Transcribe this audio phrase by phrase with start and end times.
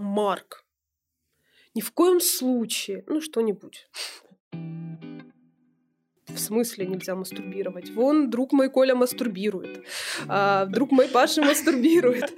[0.00, 0.64] Марк,
[1.74, 3.86] ни в коем случае, ну что-нибудь.
[6.26, 7.90] В смысле нельзя мастурбировать?
[7.90, 9.84] Вон, друг мой Коля мастурбирует.
[10.26, 12.32] А, друг мой Паша мастурбирует.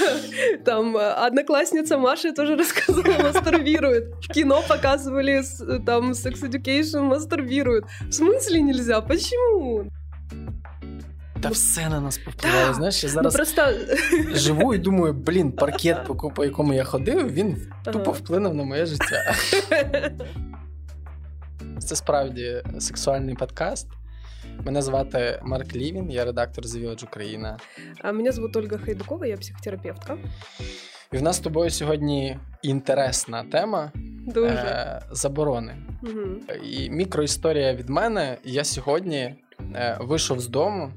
[0.66, 4.14] Там одноклассница Маша тоже рассказывала, мастурбирует.
[4.16, 5.42] В кино показывали
[5.86, 7.84] там Sex Education мастурбирует.
[8.02, 9.00] В смысле нельзя?
[9.00, 9.90] Почему?
[11.40, 12.74] Та все на нас повпливало.
[12.74, 13.62] Знаєш, я зараз ну, просто...
[14.38, 19.34] живу і думаю, блін, паркет, по, якому я ходив, він тупо вплинув на моє життя.
[21.78, 23.88] Це справді сексуальний подкаст.
[24.64, 27.58] Мене звати Марк Лівін, я редактор The Village Україна.
[28.02, 30.16] А мене звуть Ольга Хайдукова, я психотерапевтка.
[31.12, 33.92] І в нас з тобою сьогодні інтересна тема
[34.26, 34.54] Дуже.
[34.54, 35.76] Е, заборони.
[36.02, 36.54] Угу.
[36.64, 38.38] І мікроісторія від мене.
[38.44, 39.34] Я сьогодні
[39.74, 40.92] е, вийшов з дому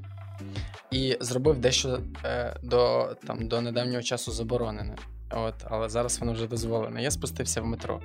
[0.91, 4.95] і зробив дещо е, до там, до недавнього часу заборонене.
[5.31, 7.03] От, Але зараз воно вже дозволене.
[7.03, 8.01] Я спустився в метро.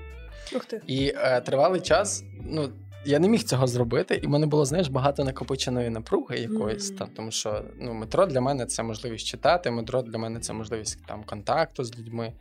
[0.57, 0.81] Ух ти.
[0.87, 2.69] І е, тривалий час, ну.
[3.09, 6.99] Я не міг цього зробити, і в мене було, знаєш, багато накопиченої напруги якоїсь mm.
[6.99, 11.07] там, тому що ну, метро для мене це можливість читати, метро для мене це можливість
[11.07, 12.33] там контакту з людьми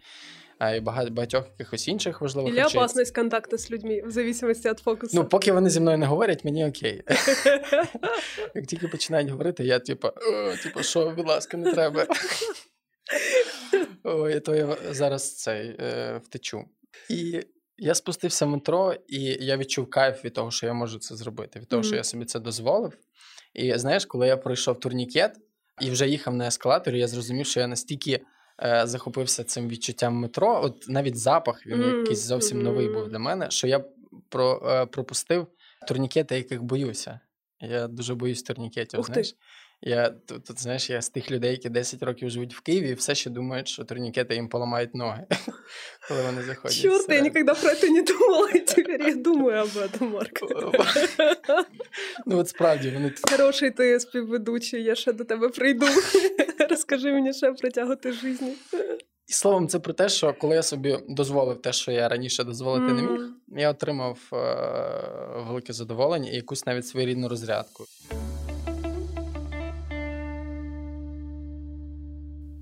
[0.60, 2.80] а багато багатьох якихось інших важливих Или речей.
[2.80, 5.18] опасність контакту з людьми в зависимості від фокусу.
[5.18, 7.04] Ну, поки вони зі мною не говорять, мені окей.
[8.56, 10.10] Як тільки починають говорити, я типу,
[10.64, 12.08] типу, що, будь ласка, не треба.
[14.04, 16.66] Ой, то я зараз цей е, втечу.
[17.10, 17.42] І
[17.78, 21.60] я спустився в метро, і я відчув кайф від того, що я можу це зробити,
[21.60, 21.86] від того, mm-hmm.
[21.86, 22.98] що я собі це дозволив.
[23.54, 25.38] І знаєш, коли я пройшов турнікет
[25.82, 28.22] і вже їхав на ескалаторі, я зрозумів, що я настільки
[28.64, 30.62] е, захопився цим відчуттям метро.
[30.64, 32.00] От навіть запах він mm-hmm.
[32.00, 33.84] якийсь зовсім новий був для мене, що я
[34.30, 35.48] про, е, пропустив
[35.88, 37.20] турнікети, яких боюся.
[37.60, 39.04] Я дуже боюсь турнікетів.
[39.04, 39.36] Знаєш.
[39.82, 42.94] Я тут, тут, знаєш, я з тих людей, які 10 років живуть в Києві, і
[42.94, 45.26] все ще думають, що турнікети їм поламають ноги,
[46.08, 46.78] коли вони заходять.
[46.78, 50.40] Чорт, я ніколи про це не думала, і тепер я думаю об этом, Марк.
[52.26, 53.14] Ну, от справді, вони...
[53.32, 55.86] Хороший ти співведучий, я ще до тебе прийду.
[56.70, 58.54] Розкажи мені ще про тяготи житті.
[59.28, 62.86] І словом, це про те, що коли я собі дозволив те, що я раніше дозволити
[62.86, 62.94] mm.
[62.94, 64.38] не міг, я отримав е-
[65.48, 67.86] велике задоволення і якусь навіть своєрідну розрядку.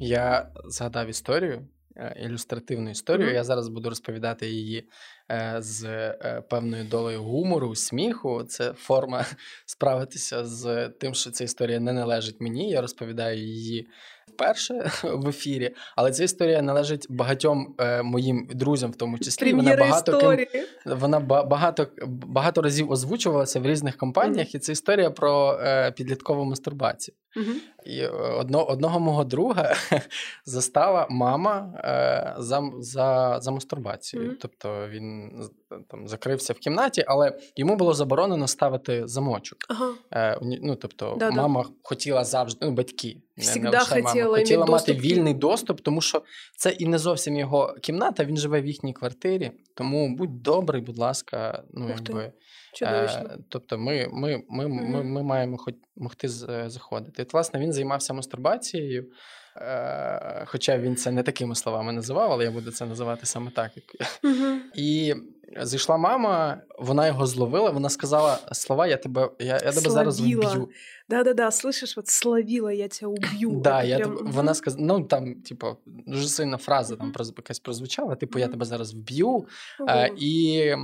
[0.02, 3.28] Я згадав історію, е, ілюстративну історію.
[3.28, 3.34] Mm-hmm.
[3.34, 4.88] Я зараз буду розповідати її
[5.21, 5.21] е,
[5.59, 8.43] з е, певною долею гумору, сміху.
[8.43, 9.25] Це форма
[9.65, 12.69] справитися з тим, що ця історія не належить мені.
[12.69, 13.87] Я розповідаю її
[14.27, 19.75] вперше в ефірі, але ця історія належить багатьом е, моїм друзям, в тому числі вона
[19.75, 24.55] багато ким, вона багато багато разів озвучувалася в різних компаніях, mm-hmm.
[24.55, 27.15] і це історія про е, підліткову мастурбацію.
[27.35, 27.85] Mm-hmm.
[27.85, 29.75] І е, одно, одного мого друга
[30.45, 34.29] застала мама е, за за, за мастурбацією.
[34.29, 34.37] Mm-hmm.
[34.41, 35.22] Тобто він
[35.89, 39.57] там закрився в кімнаті, але йому було заборонено ставити замочок.
[39.69, 39.93] Ага.
[40.11, 41.35] Е, ну, Тобто, Да-да.
[41.35, 46.23] мама хотіла завжди, ну, батьки не, не лише мама, хотіла мати вільний доступ, тому що
[46.57, 49.51] це і не зовсім його кімната, він живе в їхній квартирі.
[49.73, 52.33] Тому будь добрий, будь ласка, ну якби.
[52.81, 54.89] Е, тобто ми ми, ми, mm-hmm.
[54.89, 56.29] ми, ми маємо хоч могти
[56.69, 57.21] заходити.
[57.21, 59.11] От, власне, він займався мастурбацією.
[59.57, 63.71] Е, хоча він це не такими словами називав, але я буду це називати саме так.
[64.23, 64.57] Uh-huh.
[64.75, 65.15] І
[65.61, 70.69] зійшла мама, вона його зловила, вона сказала слова: я тебе я, я тебе зараз вб'ю.
[71.09, 73.51] Да-да-да, слышиш, от славіла, я тебе уб'ю.
[73.51, 74.17] Да, я прям...
[74.21, 78.93] Вона сказала, ну там, типу, дуже сильна фраза там якась прозвучала, типу, я тебе зараз
[78.93, 79.45] вб'ю.
[79.79, 80.07] Uh-huh.
[80.17, 80.75] І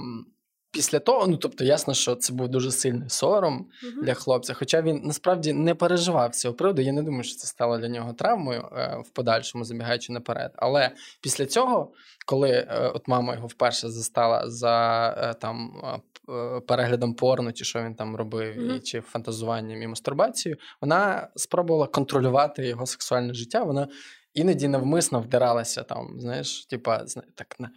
[0.71, 4.03] Після того, ну тобто, ясно, що це був дуже сильний сором uh-huh.
[4.03, 4.53] для хлопця.
[4.53, 6.81] Хоча він насправді не переживав цього приводу.
[6.81, 10.51] Я не думаю, що це стало для нього травмою е, в подальшому, забігаючи наперед.
[10.55, 10.91] Але
[11.21, 11.93] після цього,
[12.25, 15.81] коли е, от мама його вперше застала за е, там
[16.29, 18.77] е, переглядом порно, чи що він там робив, uh-huh.
[18.77, 23.63] і чи фантазуванням і мастурбацією, вона спробувала контролювати його сексуальне життя.
[23.63, 23.87] Вона
[24.33, 27.05] іноді навмисно вдиралася там, знаєш, типа
[27.35, 27.69] так на.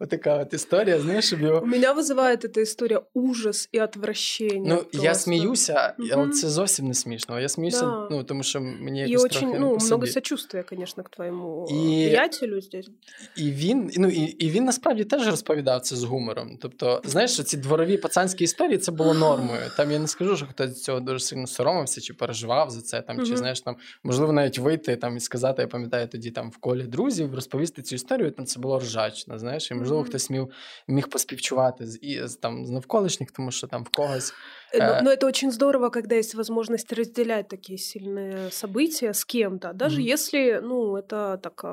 [0.00, 1.60] Вот такая вот история, знаешь, щоб його...
[1.60, 4.74] У меня вызывает эта история ужас и отвращение.
[4.74, 5.02] Ну, просто.
[5.02, 6.08] я сміюся, угу.
[6.12, 7.40] але це зовсім не смішно.
[7.40, 8.08] Я сміюся, да.
[8.10, 11.68] ну, тому що мені якось І очень, трохи ну, по много сочувствия, конечно, к твоєму
[11.70, 11.74] і...
[12.06, 12.90] приятелю здесь.
[13.36, 16.58] І він, ну, і, і він насправді теж розповідав це з гумором.
[16.60, 19.62] Тобто, знаєш, що ці дворові пацанські історії, це було нормою.
[19.76, 23.16] Там я не скажу, що хтось цього дуже сильно соромився, чи переживав за це, там,
[23.16, 23.26] угу.
[23.26, 26.82] чи, знаєш, там, можливо, навіть вийти там, і сказати, я пам'ятаю, тоді там в колі
[26.82, 30.44] друзів, розповісти цю історію, там це було ржачно, знаєш, і можливо, можливо, хтось міг,
[30.88, 34.32] міг поспівчувати з, і, з, там, з навколишніх, тому що там в когось.
[34.74, 39.24] Э, но, э, но это очень здорово, когда есть возможность разделять такие сильные события с
[39.24, 40.14] кем-то, даже mm-hmm.
[40.14, 41.64] если, ну, это так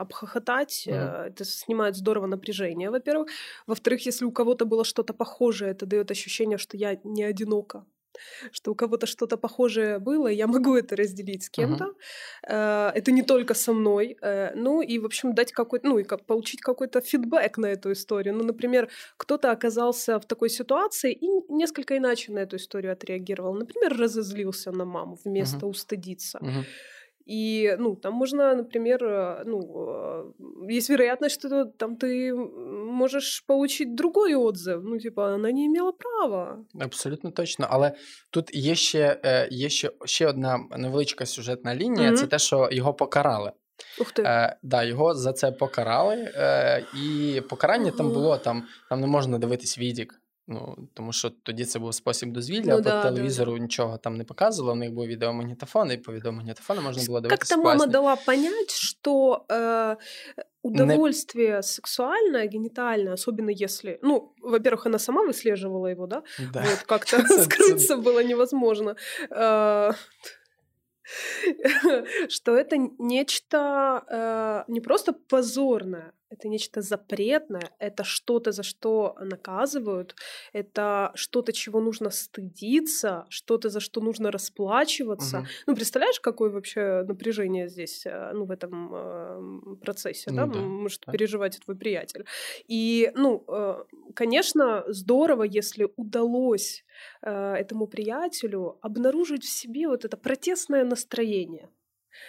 [0.00, 1.26] обхохотать, mm-hmm.
[1.26, 3.28] это снимает здорово напряжение, во-первых.
[3.66, 7.84] Во-вторых, если у кого-то было что-то похожее, это дает ощущение, что я не одинока
[8.51, 11.93] что у кого-то что-то похожее было, я могу это разделить с кем-то.
[12.47, 12.91] Uh-huh.
[12.93, 14.17] Это не только со мной.
[14.21, 18.35] Э, ну и, в общем, дать какой-то, ну и получить какой-то фидбэк на эту историю.
[18.35, 23.53] Ну, например, кто-то оказался в такой ситуации и несколько иначе на эту историю отреагировал.
[23.53, 25.69] Например, разозлился на маму вместо uh-huh.
[25.69, 26.39] устыдиться.
[26.41, 26.63] Uh-huh.
[27.26, 30.32] И, ну, там можно, например, э, ну,
[30.68, 34.82] э, есть вероятность, что там ты можешь получить другой отзыв.
[34.82, 36.64] Ну, типа, она не имела права.
[36.80, 37.66] Абсолютно точно.
[37.70, 37.92] Але
[38.30, 39.20] тут є ще,
[39.50, 42.16] є ще, ще одна невеличка сюжетна лінія, mm-hmm.
[42.16, 43.52] це те, що його покарали.
[44.00, 44.22] Ух ти.
[44.22, 49.38] Е, да, Його за це покарали, е, і покарання там було, там там не можна
[49.38, 50.20] дивитись відік.
[50.52, 53.58] Ну, тому що тоді це був спосіб дозвілля, ну, по да, телевізору да.
[53.58, 57.54] нічого там не показувало, у них був відеомагнітофон, і по відеомагнітофону можна було дивитися.
[57.54, 59.96] Как-то мама дала понять, что э,
[60.62, 61.62] удовольствие не...
[61.62, 66.22] сексуальное, генитальное, особенно если, ну, во-первых, она сама выслеживала его, да,
[66.52, 66.60] да.
[66.60, 68.96] вот как-то скрыться было невозможно.
[69.30, 69.92] Э,
[72.28, 80.15] что это нечто э, не просто позорное, это нечто запретное, это что-то, за что наказывают,
[80.53, 85.37] это что-то, чего нужно стыдиться, что-то, за что нужно расплачиваться.
[85.37, 85.47] Угу.
[85.67, 90.59] Ну, представляешь, какое вообще напряжение здесь, э, ну, в этом э, процессе, ну, да, да,
[90.59, 91.11] может да.
[91.11, 92.25] переживать твой приятель.
[92.67, 93.83] И, ну, э,
[94.13, 96.83] конечно, здорово, если удалось
[97.21, 101.69] э, этому приятелю обнаружить в себе вот это протестное настроение.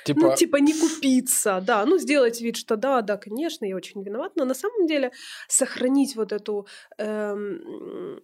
[0.04, 0.20] Типа...
[0.20, 4.32] Ну, типа не купиться, да, ну, сделать вид, что да, да, конечно, я очень виноват,
[4.36, 5.10] но на самом деле
[5.48, 6.66] сохранить вот эту
[6.98, 8.20] эм,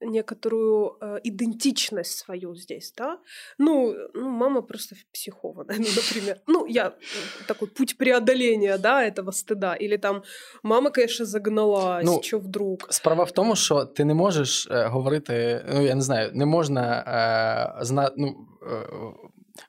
[0.00, 3.18] некоторую э, идентичность свою здесь, да.
[3.58, 6.40] Ну, ну, мама просто психованная, ну, например.
[6.46, 6.92] Ну, я
[7.46, 9.74] такой путь преодоления, да, этого стыда.
[9.74, 10.22] Или там
[10.62, 12.78] мама, конечно, загналась, ну, що вдруг.
[12.90, 17.04] Справа в тому, що ти не можеш е, говорити, ну я не знаю, не можна
[17.80, 18.88] е, зна, ну, е,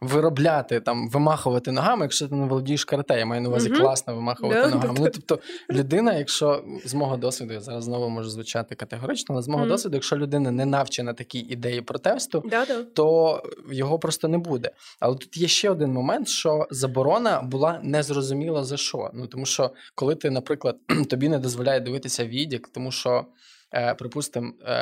[0.01, 3.19] виробляти там, вимахувати ногами, якщо ти не володієш карате.
[3.19, 4.95] Я маю на увазі класно вимахувати yeah, ногами.
[5.00, 5.39] Ну, тобто,
[5.69, 9.68] людина, якщо з мого досвіду, я зараз знову можу звучати категорично, але з мого mm
[9.68, 14.72] досвіду, якщо людина не навчена такій ідеї протесту, yeah, то його просто не буде.
[15.00, 19.10] Але тут є ще один момент, що заборона була незрозуміла за що.
[19.13, 20.78] Ну тому що коли ти, наприклад,
[21.10, 23.25] тобі не дозволяє дивитися відік, тому що,
[23.74, 24.74] е, припустимо, е,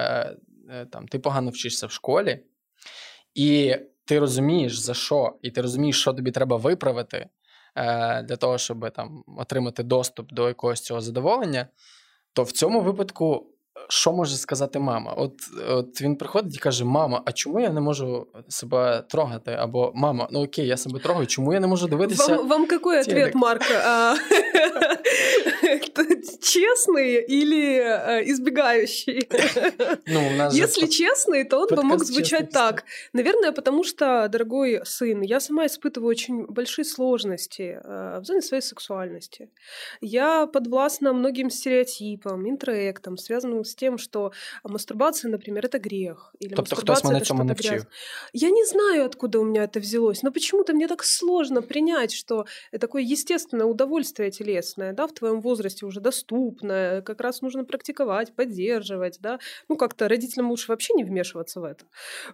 [0.70, 2.40] е, там ти погано вчишся в школі.
[3.36, 7.29] І ти розумієш за що, і ти розумієш, що тобі треба виправити
[7.77, 11.67] е, для того, щоб там отримати доступ до якогось цього задоволення,
[12.33, 13.47] то в цьому випадку
[13.90, 15.14] що може сказати мама?
[15.14, 15.34] От
[15.68, 19.52] от він приходить і каже: Мама, а чому я не можу себе трогати?
[19.52, 22.36] Або мама, ну окей, я себе трогаю, чому я не можу дивитися?
[22.36, 23.62] Вам, вам який ответ, Марк?
[26.42, 27.80] Честный или
[28.26, 29.30] избегающий?
[30.08, 32.84] Ну, Если честный, то он бы мог звучать так.
[33.14, 39.50] Наверное, потому что, дорогой сын, я сама испытываю очень большие сложности в зоне своей сексуальности.
[40.02, 44.32] Я подвластна многим стереотипам, интроектам, связанным с тем, что
[44.64, 46.34] мастурбация, например, это грех.
[46.40, 47.86] Или тобто хтось мене цьому навчив?
[48.34, 52.46] Я не знаю, откуда у меня это взялось, но почему-то мне так сложно принять, что
[52.80, 59.18] такое естественное удовольствие телесное, да, в твоем возрасте уже доступное, как раз нужно практиковать, поддерживать,
[59.22, 59.40] да.
[59.70, 61.86] Ну, как-то родителям лучше вообще не вмешиваться в это.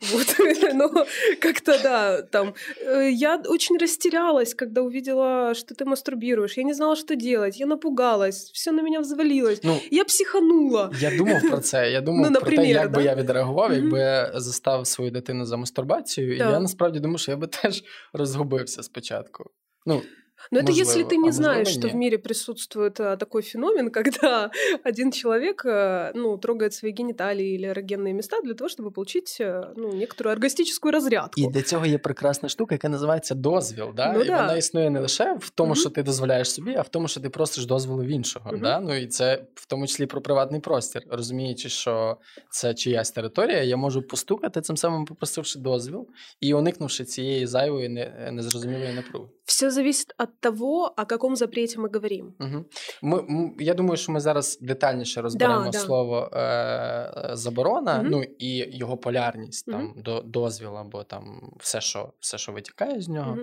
[0.02, 0.28] Вот.
[0.74, 1.06] Но
[1.40, 2.54] как-то, да, там...
[2.82, 6.58] Э, я очень растерялась, когда увидела, что ты мастурбируешь.
[6.58, 7.60] Я не знала, что делать.
[7.60, 8.52] Я напугалась.
[8.54, 9.60] Все на меня взвалилось.
[9.64, 10.92] Ну, я психанула.
[11.00, 11.91] Я думав про це.
[11.91, 12.99] Я думав ну, про те, як да?
[12.99, 16.39] би я відреагував, якби я застав свою дитину за мастурбацією.
[16.39, 16.49] Так.
[16.49, 19.51] І я насправді думаю, що я би теж розгубився спочатку.
[19.87, 20.03] Ну,
[20.51, 24.51] Но это если ты не а знаешь, что в мире присутствует а, такой феномен, когда
[24.85, 29.73] один человек а, ну, трогает свои гениталии или эрогенные места для того, чтобы получить а,
[29.77, 31.41] ну, некоторую оргастическую разрядку.
[31.41, 33.93] І для цього є прекрасна штука, яка називається дозвіл.
[33.97, 34.13] Да?
[34.13, 34.41] Ну, і да.
[34.41, 35.81] вона існує не лише в тому, mm-hmm.
[35.81, 38.51] що ти дозволяєш собі, а в тому, що ти просиш дозволу в іншого.
[38.51, 38.61] Mm-hmm.
[38.61, 38.81] Да?
[38.81, 41.03] Ну І це в тому числі про приватний простір.
[41.11, 42.17] Розуміючи, що
[42.51, 46.09] це чиясь територія, я можу постукати, цим самим попросивши дозвіл
[46.41, 47.89] і уникнувши цієї зайвої
[48.33, 49.29] незрозумілої напруги.
[49.45, 52.32] Все зависит от того, о каком запреті ми говоримо.
[52.40, 52.66] Угу.
[53.02, 58.08] Ми, Я думаю, що ми зараз детальніше розберемо да, слово е, заборона, угу.
[58.10, 60.02] ну і його полярність, там угу.
[60.02, 63.38] до, дозвіл або там все, що все, що витікає з нього.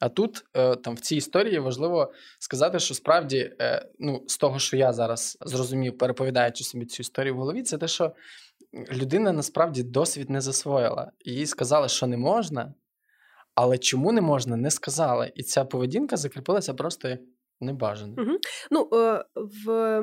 [0.00, 4.58] А тут е, там в цій історії важливо сказати, що справді, е, ну, з того,
[4.58, 8.12] що я зараз зрозумів, переповідаючи собі цю історію в голові, це те, що
[8.92, 11.10] людина насправді досвід не засвоїла.
[11.24, 12.74] Їй сказали, що не можна,
[13.55, 15.31] але чому не можна, не сказали.
[15.35, 17.19] І ця поведінка закріпилася просто як
[17.61, 18.13] небажано.
[18.17, 18.37] Угу.
[18.71, 20.01] Ну, э, в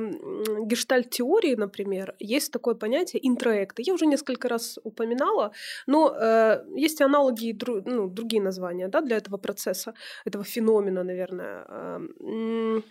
[0.70, 3.82] гештальт-теории, например, есть такое понятие интроекты.
[3.86, 5.52] Я уже несколько раз упоминала,
[5.86, 7.56] но э, есть аналоги,
[7.86, 9.94] ну, другие названия да, для этого процесса,
[10.26, 11.64] этого феномена, наверное.
[11.68, 12.82] Э,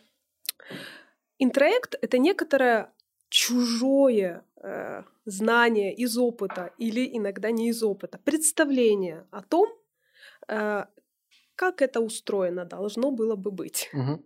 [1.40, 2.92] интроект — это некоторое
[3.30, 9.79] чужое э, знание из опыта или иногда не из опыта, представление о том, э,
[11.61, 13.91] как это устроено должно было бы быть.
[13.93, 14.25] Угу.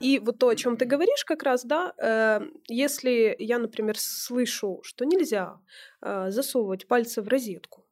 [0.00, 4.80] И вот то, о чем ты говоришь, как раз, да, э, если я, например, слышу,
[4.82, 5.60] что нельзя
[6.04, 7.86] э, засовывать пальцы в розетку.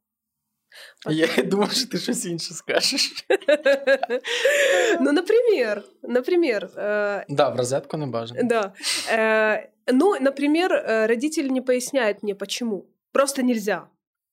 [1.06, 3.24] Я думаю, что ты что-то скажешь.
[5.00, 6.70] Ну, например, например...
[6.74, 8.40] Э, да, в розетку не бажано.
[8.42, 8.74] Да.
[9.08, 12.90] Э, ну, например, э, родитель не поясняет мне, почему.
[13.12, 13.88] Просто нельзя.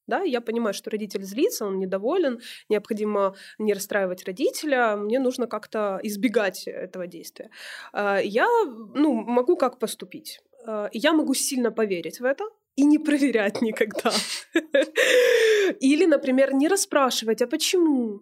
[0.07, 5.99] Да, я понимаю, что родитель злится, он недоволен, необходимо не расстраивать родителя, мне нужно как-то
[6.01, 7.49] избегать этого действия.
[7.91, 8.47] А, я
[8.95, 10.41] ну, могу как поступить?
[10.65, 12.45] А, я могу сильно поверить в это,
[12.77, 14.11] и не проверять никогда.
[15.79, 18.21] Или, например, не расспрашивать, а почему?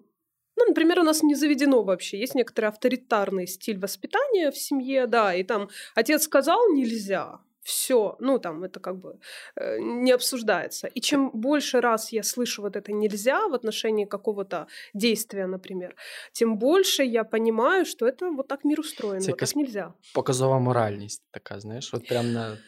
[0.55, 2.17] Ну, например, у нас не заведено вообще.
[2.17, 8.38] Есть некоторый авторитарный стиль воспитания в семье, да, и там отец сказал нельзя, все, ну
[8.38, 9.18] там это как бы
[9.56, 10.88] э, не обсуждается.
[10.96, 15.94] И чем больше раз я слышу вот это нельзя в отношении какого-то действия, например,
[16.32, 19.92] тем больше я понимаю, что это вот так мир устроен, Це вот так нельзя.
[20.14, 22.58] Показова моральність така, знаєш, от прям на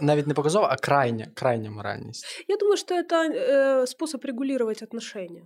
[0.00, 2.44] навіть не показова, а крайня, крайня моральність.
[2.48, 5.42] Я думаю, что это э, способ регулировать отношения.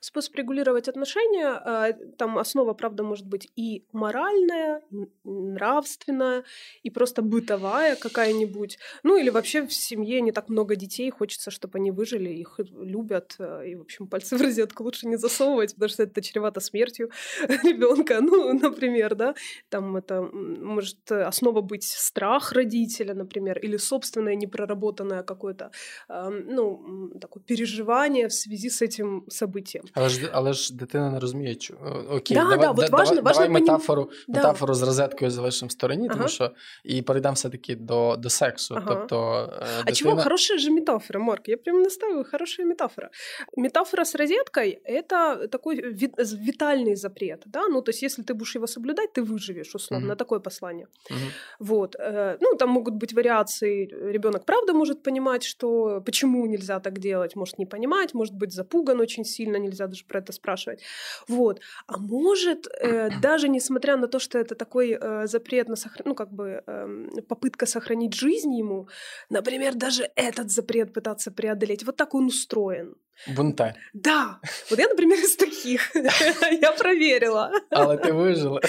[0.00, 4.82] Способ регулировать отношения, а, там основа, правда, может быть и моральная,
[5.24, 6.44] нравственная,
[6.82, 8.78] и просто бытовая какая-нибудь.
[9.02, 13.34] Ну или вообще в семье не так много детей, хочется, чтобы они выжили, их любят,
[13.38, 17.10] э, и, в общем, пальцы в розетку лучше не засовывать, потому что это чревато смертью
[17.64, 19.34] ребенка, ну, например, да,
[19.68, 25.70] там это может основа быть страх родителя, например, или собственное непроработанное какое-то,
[26.08, 31.55] ну, такое переживание в связи с этим событием Але ж але ж дитина не розуміє,
[31.59, 31.73] що
[32.09, 34.39] окей, да, давай, да, да, важно, давай, важно давай метафору да.
[34.39, 36.17] метафору з розеткою залишимо в стороні, ага.
[36.17, 36.51] тому що
[36.83, 38.75] і перейдемо все-таки до до сексу.
[38.77, 38.95] Ага.
[38.95, 39.83] Тобто, дитина...
[39.85, 41.47] А чего хорошая же метафора, Марк?
[41.47, 43.09] Я прям настаиваю, хорошая метафора.
[43.57, 48.67] Метафора с розеткой — это такой витальный запрет, да, ну, то есть если ты будешь его
[48.67, 50.17] соблюдать, ты выживешь, условно, угу.
[50.17, 50.87] такое послание.
[51.09, 51.19] Угу.
[51.59, 51.95] Вот.
[51.99, 57.35] Э, ну, там могут быть вариации, ребенок правда может понимать, что почему нельзя так делать,
[57.35, 60.82] может не понимать, может быть запуган очень сильно, нельзя даже про это спрашивать.
[61.28, 61.60] Вот.
[61.86, 66.14] А может, э, даже несмотря на то, что это такой э, запрет на сохранение, ну,
[66.14, 68.88] как бы э, попытка сохранить жизнь ему,
[69.30, 72.94] например, даже этот запрет пытаться преодолеть, вот так он устроен.
[73.26, 73.74] Бунтарь.
[73.92, 74.38] Да.
[74.70, 75.94] Вот я, например, из таких.
[76.62, 77.50] я проверила.
[77.70, 78.60] Але ты выжила.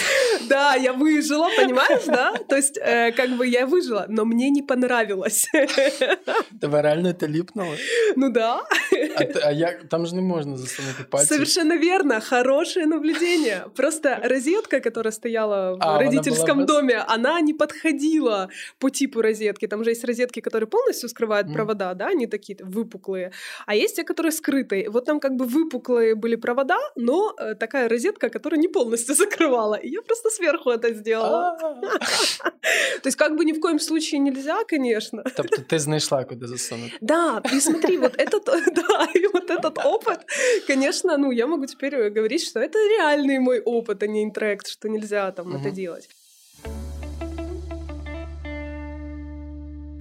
[0.50, 2.34] да, я выжила, понимаешь, да?
[2.50, 5.48] То есть, э, как бы я выжила, но мне не понравилось.
[6.62, 7.76] Тебе реально это липнуло?
[8.16, 8.64] Ну да.
[9.18, 11.34] а, а я, там же не можно засунуть пальцы.
[11.34, 12.22] Совершенно верно.
[12.22, 13.66] Хорошее наблюдение.
[13.76, 18.50] Просто розетка, которая стояла в а, родительском она доме, она не подходила
[18.80, 19.68] по типу розетки.
[19.68, 21.54] Там же есть розетки, которые полностью скрывают mm.
[21.54, 23.32] провода, да, они такие выпуклые.
[23.66, 24.90] А есть те, которые скрытые.
[24.90, 29.76] Вот там как бы выпуклые были провода, но э, такая розетка, которая не полностью закрывала.
[29.76, 31.58] И я просто сверху это сделала.
[33.02, 35.24] То есть как бы ни в коем случае нельзя, конечно.
[35.36, 36.94] Тобто ты знайшла, куда засунуть.
[37.02, 40.20] Да, и смотри, вот этот, да, и вот этот опыт,
[40.68, 44.68] конечно, ну, я могу теперь э, говорить, что это реальный мой опыт, а не интроект,
[44.68, 46.10] что нельзя там это делать.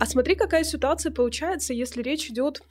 [0.00, 2.62] А смотри, какая ситуация получается, если речь идет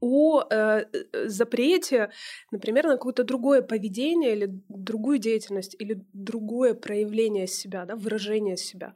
[0.00, 2.10] о э, э, запрете,
[2.50, 8.94] например, на какое-то другое поведение или другую деятельность или другое проявление себя, да, выражение себя.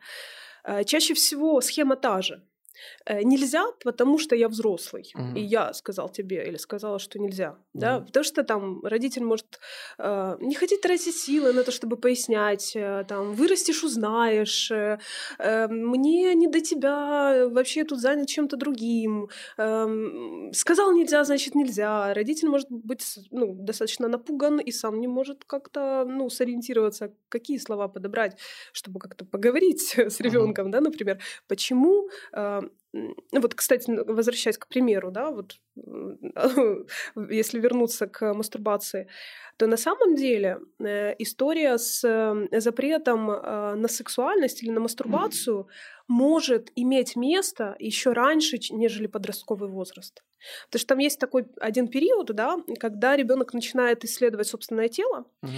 [0.65, 2.43] Э, чаще всего схема та же.
[3.07, 5.38] Э, нельзя, потому что я взрослый, mm-hmm.
[5.38, 7.81] и я сказал тебе или сказала, что нельзя, mm-hmm.
[7.81, 9.61] да, потому что там родитель может
[9.99, 14.99] э, не хотеть тратить силы на то, чтобы пояснять, э, там вырастешь, узнаешь, э,
[15.38, 19.28] э, мне не до тебя, вообще я тут занят чем-то другим,
[19.59, 25.45] э, сказал нельзя, значит нельзя, родитель может быть ну достаточно напуган и сам не может
[25.45, 28.38] как-то ну сориентироваться, какие слова подобрать,
[28.73, 30.73] чтобы как-то поговорить с ребенком, mm-hmm.
[30.73, 32.61] да, например, почему э,
[32.95, 35.57] ну вот, кстати, возвращаясь к примеру, да, вот
[37.31, 39.09] если вернуться к мастурбации,
[39.57, 45.67] то на самом деле э, история с э, запретом э, на сексуальность или на мастурбацию
[46.09, 50.23] может иметь место еще раньше, нежели подростковый возраст.
[50.67, 55.51] Потому что там есть такой один период, да, когда ребенок начинает исследовать собственное тело, угу.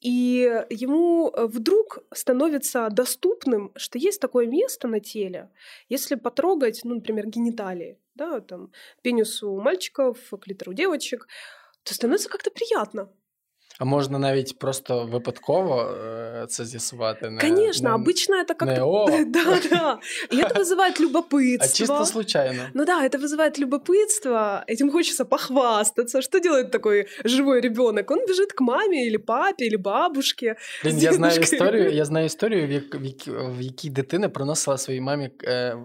[0.00, 5.50] И ему вдруг становится доступным, что есть такое место на теле,
[5.88, 11.26] если потрогать, ну, например, гениталии, да, там, пенис у мальчиков, клитор у девочек,
[11.82, 13.10] то становится как-то приятно.
[13.79, 15.97] А можна навіть просто випадково
[16.49, 17.29] це з'ясувати.
[17.29, 19.05] Не, Конечно, не, обычно это как-то...
[19.25, 19.99] Да, да.
[20.31, 21.65] И это вызывает любопытство.
[21.65, 22.69] А чисто случайно.
[22.73, 24.63] Ну да, это вызывает любопытство.
[24.67, 26.21] Этим хочется похвастаться.
[26.21, 28.11] Что делает такой живой ребенок?
[28.11, 30.55] Он бежит к маме или папе, или бабушке.
[30.83, 35.29] Блин, я знаю історію, я знаю історію, в, як, в якій дитина приносила своїй мамі
[35.43, 35.77] е, е,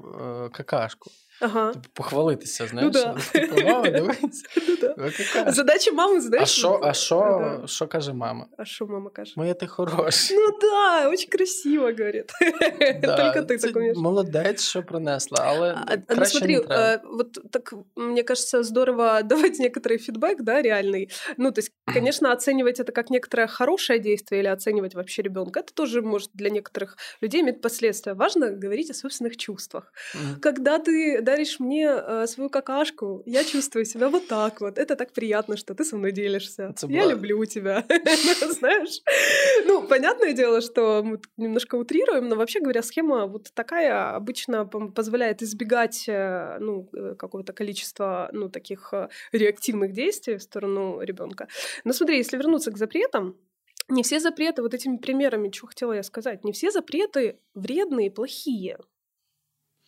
[0.52, 1.10] какашку.
[1.43, 1.73] Ага.
[1.73, 2.93] Типу, похвалитися, знаєш?
[2.95, 3.15] Ну, да.
[3.39, 4.43] Типу, мама, дивись.
[4.97, 6.43] Ну, Задача мами, знаєш?
[6.43, 8.47] А що а що, ну що каже мама?
[8.57, 9.33] А що мама каже?
[9.37, 10.33] Моя ти хороша.
[10.33, 12.31] Ну да, очень красиво, говорит.
[13.01, 13.97] Да, Только ты так умеешь.
[13.97, 16.83] Молодець, що принесла, але а, краще ну, смотри, не треба.
[16.83, 21.09] А, вот так, мне кажется, здорово давать некоторый фидбэк, да, реальный.
[21.37, 25.73] Ну, то есть, конечно, оценивать это как некоторое хорошее действие или оценивать вообще ребенка, это
[25.73, 28.13] тоже может для некоторых людей иметь последствия.
[28.13, 29.93] Важно говорить о собственных чувствах.
[30.15, 30.39] Mm.
[30.39, 34.77] Когда ты даришь мне э, свою какашку, я чувствую себя вот так вот.
[34.77, 36.63] Это так приятно, что ты со мной делишься.
[36.63, 37.83] Это я люблю тебя.
[38.59, 39.01] Знаешь?
[39.65, 45.41] Ну, понятное дело, что мы немножко утрируем, но вообще говоря, схема вот такая обычно позволяет
[45.41, 51.47] избегать э, ну, э, какого-то количества ну, таких э, реактивных действий в сторону ребенка.
[51.83, 53.35] Но смотри, если вернуться к запретам,
[53.89, 58.77] не все запреты, вот этими примерами, что хотела я сказать, не все запреты вредные, плохие.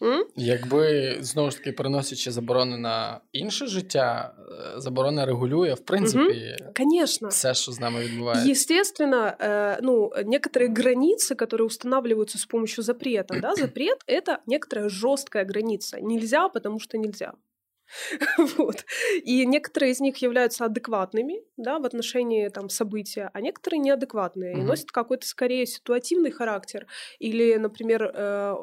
[0.02, 0.24] М?
[0.36, 4.34] Якби знову ж таки переносячи заборони на інше життя,
[4.76, 6.72] заборона регулює в принципі угу.
[6.76, 7.28] Конечно.
[7.28, 8.50] все, що з нами відбувається.
[8.50, 15.44] Естественно, э, ну, некоторые границы, которые устанавливаются с помощью запрета, да, запрет — это некоторая жесткая
[15.44, 16.00] граница.
[16.00, 17.32] Нельзя, потому что нельзя.
[18.37, 18.85] вот.
[19.23, 24.59] И некоторые из них являются адекватными да, в отношении там, события, а некоторые неадекватные mm-hmm.
[24.59, 26.87] и носят какой-то скорее ситуативный характер
[27.19, 28.55] или, например, э,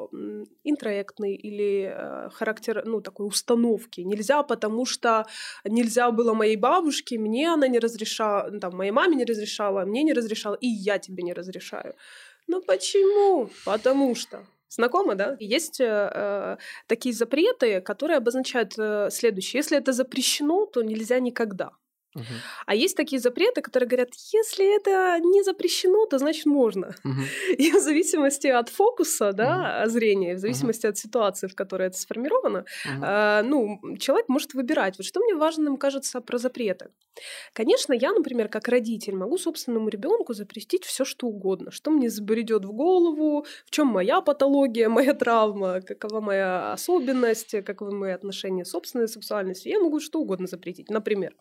[0.63, 4.01] интроектный или э, характер ну, такой установки.
[4.01, 5.25] Нельзя, потому что
[5.63, 10.13] нельзя было моей бабушке, мне она не разрешала, там, моей маме не разрешала, мне не
[10.13, 11.95] разрешала, и я тебе не разрешаю.
[12.47, 13.49] Ну почему?
[13.65, 15.37] Потому что Знакомо, да?
[15.39, 16.57] Есть э,
[16.87, 19.59] такие запреты, которые обозначают э, следующее.
[19.59, 21.71] Если это запрещено, то нельзя никогда.
[22.15, 22.23] Угу.
[22.65, 26.95] А есть такие запреты, которые говорят, если это не запрещено, то значит можно.
[27.03, 27.21] Угу.
[27.57, 29.89] И в зависимости от фокуса да, угу.
[29.89, 30.91] зрения, в зависимости угу.
[30.91, 33.05] от ситуации, в которой это сформировано, угу.
[33.05, 34.97] э, ну, человек может выбирать.
[34.97, 36.87] Вот что мне важным кажется про запреты.
[37.53, 42.65] Конечно, я, например, как родитель, могу собственному ребенку запретить все, что угодно, что мне забредет
[42.65, 48.71] в голову, в чем моя патология, моя травма, какова моя особенность, каковы мои отношения с
[48.71, 49.71] собственной сексуальностью.
[49.71, 50.89] Я могу что угодно запретить.
[50.89, 51.33] Например,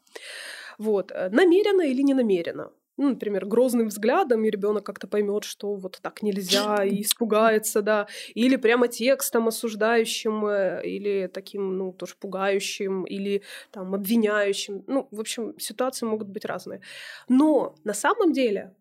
[0.79, 2.71] вот, э, намеренно или не намеренно.
[2.99, 8.07] Ну, например, грозным взглядом, и ребенок как-то поймет, что вот так нельзя, и испугается, да.
[8.35, 14.85] Или прямо текстом осуждающим, э, или таким, ну, тоже пугающим, или там обвиняющим.
[14.87, 16.81] Ну, в общем, ситуации могут быть разные.
[17.29, 18.75] Но на самом деле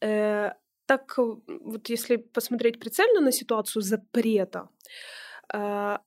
[0.00, 0.52] э,
[0.86, 4.68] так вот если посмотреть прицельно на ситуацию запрета,
[5.52, 5.98] э,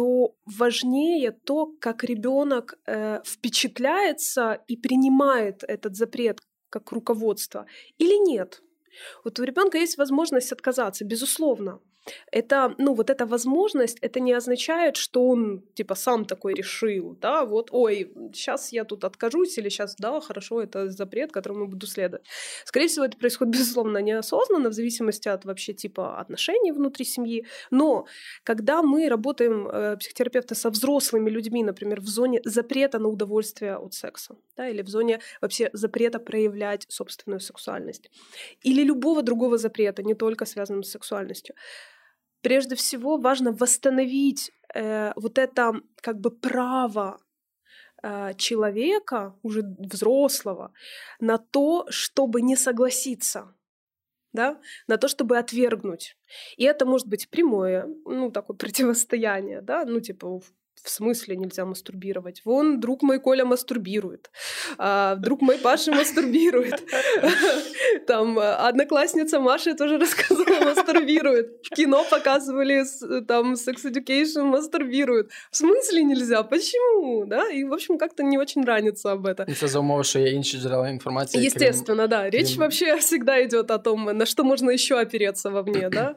[0.00, 7.66] то важнее то, как ребенок э, впечатляется и принимает этот запрет как руководство
[7.98, 8.62] или нет.
[9.24, 11.80] Вот у ребенка есть возможность отказаться, безусловно
[12.32, 17.44] это, ну, вот эта возможность, это не означает, что он, типа, сам такой решил, да,
[17.44, 22.26] вот, ой, сейчас я тут откажусь, или сейчас, да, хорошо, это запрет, которому буду следовать.
[22.64, 28.06] Скорее всего, это происходит, безусловно, неосознанно, в зависимости от вообще типа отношений внутри семьи, но
[28.44, 33.94] когда мы работаем, э, психотерапевты, со взрослыми людьми, например, в зоне запрета на удовольствие от
[33.94, 38.10] секса, да, или в зоне вообще запрета проявлять собственную сексуальность,
[38.62, 41.54] или любого другого запрета, не только связанного с сексуальностью,
[42.42, 47.20] прежде всего важно восстановить э, вот это как бы право
[48.02, 50.72] э, человека, уже взрослого,
[51.20, 53.54] на то, чтобы не согласиться,
[54.32, 56.16] да, на то, чтобы отвергнуть.
[56.56, 60.40] И это может быть прямое, ну, такое противостояние, да, ну, типа
[60.85, 62.41] в смысле нельзя мастурбировать?
[62.45, 64.29] Вон, друг мой Коля мастурбирует.
[64.77, 66.83] А, друг мой Паша мастурбирует.
[68.07, 71.47] Там одноклассница Маша тоже рассказывала, мастурбирует.
[71.63, 72.83] В кино показывали
[73.27, 75.31] там Sex Education мастурбирует.
[75.51, 76.43] В смысле нельзя?
[76.43, 77.25] Почему?
[77.25, 77.49] Да?
[77.49, 79.47] И, в общем, как-то не очень ранится об этом.
[79.47, 81.45] Это за умови, что є інші джерела інформації.
[81.45, 82.29] Естественно, да.
[82.29, 86.15] Речь вообще всегда идет о том, на что можно еще опереться вовне, да.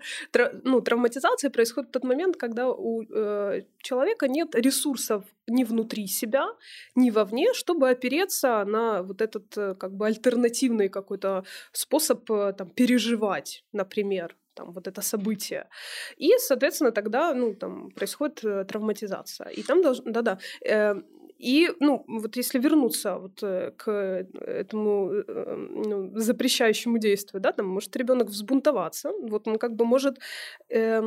[0.65, 6.48] ну, травматизация происходит в тот момент, когда у э, человека нет ресурсов ни внутри себя,
[6.96, 12.70] ни вовне, чтобы опереться на вот этот э, как бы альтернативный какой-то способ э, там,
[12.70, 15.68] переживать, например, там, вот это событие.
[16.18, 19.48] И, соответственно, тогда, ну, там, происходит э, травматизация.
[19.48, 20.96] И там должен, да-да, э,
[21.40, 28.30] и, ну, вот если вернуться вот к этому ну, запрещающему действию, да, там может ребенок
[28.30, 30.20] взбунтоваться, вот он как бы может
[30.70, 31.02] э,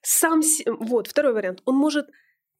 [0.00, 0.40] сам,
[0.80, 2.08] вот второй вариант, он может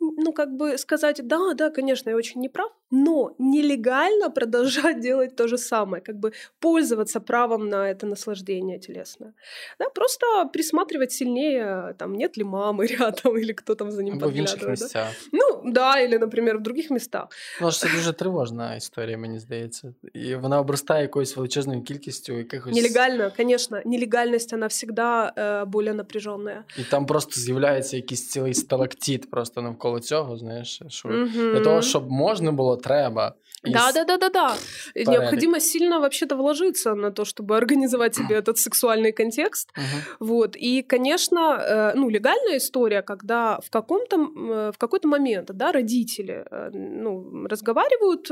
[0.02, 5.48] ну, как бы сказать, да, да, конечно, я очень неправ, но нелегально продолжать делать то
[5.48, 9.34] же самое, как бы пользоваться правом на это наслаждение телесное.
[9.80, 14.80] Да, просто присматривать сильнее, там, нет ли мамы рядом, или кто там за ним подглядывает.
[14.94, 15.08] Да?
[15.32, 17.30] Ну, да, или, например, в других местах.
[17.62, 19.94] Ну, це дуже тривожна історія, мені здається.
[20.14, 22.76] І вона обростає якоюсь величезною кількістю якихось...
[22.76, 23.82] Нелегально, конечно.
[23.86, 26.64] Нелегальность, она всегда э, более напряженная.
[26.78, 31.53] І там просто з'являється якийсь цілий сталактит просто навколо цього, знаєш, що mm-hmm.
[31.53, 33.35] для того, щоб можна було треба.
[33.62, 34.57] Да, да, да, да, да.
[34.95, 39.71] Необходимо сильно вообще-то вложиться на то, чтобы организовать себе этот сексуальный контекст.
[39.77, 40.16] Uh-huh.
[40.21, 40.57] Вот.
[40.57, 46.45] И, конечно, э, ну, легальная история, когда в каком-то э, в какой-то момент, да, родители,
[46.51, 48.31] э, ну, разговаривают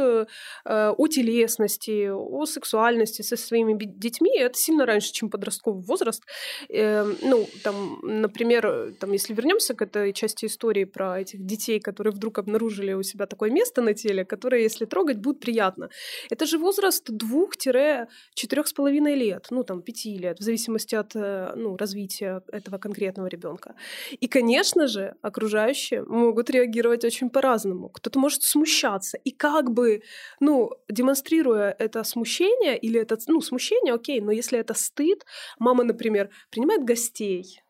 [0.64, 6.22] о телесности, о сексуальности со своими детьми, это сильно раньше, чем подростковый возраст.
[6.68, 12.38] Ну, там, например, там, если вернемся к этой части истории про этих детей, которые вдруг
[12.38, 15.88] обнаружили у себя такое место на теле, которое, если трогать, будет приятно.
[16.30, 21.52] Это же возраст двух-четырех с половиной лет, ну там пяти лет, в зависимости от э,
[21.56, 23.74] ну, развития этого конкретного ребенка.
[24.20, 27.88] И, конечно же, окружающие могут реагировать очень по-разному.
[27.88, 29.18] Кто-то может смущаться.
[29.18, 30.02] И как бы,
[30.40, 35.24] ну, демонстрируя это смущение или это, ну, смущение, окей, но если это стыд,
[35.58, 37.60] мама, например, принимает гостей,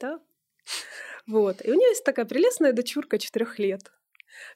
[0.00, 0.20] да,
[1.26, 1.64] вот.
[1.64, 3.90] И у нее есть такая прелестная дочурка четырех лет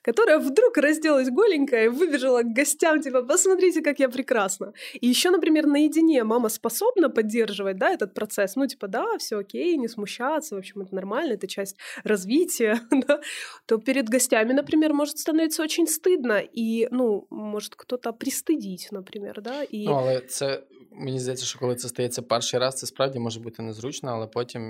[0.02, 4.74] которая вдруг разделась голенькая и выбежала к гостям, типа, посмотрите, как я прекрасна.
[4.94, 9.78] И еще, например, наедине мама способна поддерживать, да, этот процесс, ну, типа, да, все окей,
[9.78, 13.22] не смущаться, в общем, это нормально, это часть развития, да,
[13.66, 19.64] то перед гостями, например, может становиться очень стыдно, и, ну, может кто-то пристыдить, например, да,
[19.64, 19.86] и...
[19.86, 20.64] Ну, але це
[20.96, 24.62] Мені здається, що коли це стається перший раз, це справді може бути незручно, але потім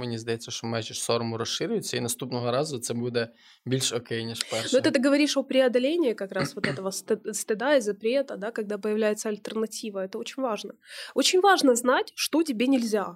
[0.00, 3.28] мені здається, що межі сорому розширюються, і наступного разу це буде
[3.64, 4.75] більш окей, ніж перше.
[4.77, 9.29] Ну, ты говоришь о преодолении как раз вот этого стыда и запрета, да, когда появляется
[9.29, 9.99] альтернатива.
[10.03, 10.73] Это очень важно.
[11.15, 13.15] Очень важно знать, что тебе нельзя,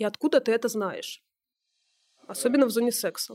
[0.00, 1.22] и откуда ты это знаешь.
[2.28, 3.34] Особенно в зоне секса.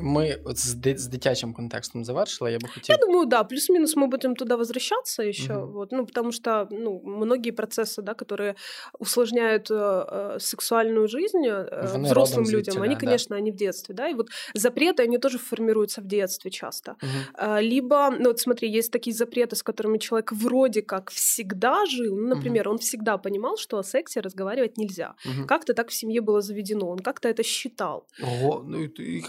[0.00, 2.96] Мы с, с дитячим контекстом завершили, я бы хотел...
[2.96, 5.72] Я думаю, да, плюс-минус мы будем туда возвращаться еще, угу.
[5.72, 8.56] вот, ну, потому что, ну, многие процессы, да, которые
[8.98, 13.36] усложняют э, э сексуальную жизнь э, взрослым людям, они, конечно, да.
[13.36, 16.96] они в детстве, да, и вот запреты, они тоже формируются в детстве часто.
[17.02, 17.58] Угу.
[17.60, 22.34] Либо, ну, вот смотри, есть такие запреты, с которыми человек вроде как всегда жил, ну,
[22.34, 22.72] например, угу.
[22.74, 25.14] он всегда понимал, что о сексе разговаривать нельзя.
[25.24, 25.46] Угу.
[25.46, 28.06] Как-то так в семье было заведено, он как-то это считал.
[28.22, 29.24] Ого, ну, и, и,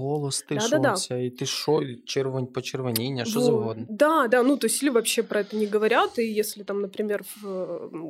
[0.00, 3.44] голос тишовся, да, да, и ты шо, червонь, почервонение, что вот.
[3.44, 3.86] завгодно.
[3.88, 7.24] Да, да, ну то есть или вообще про это не говорят, и если там, например,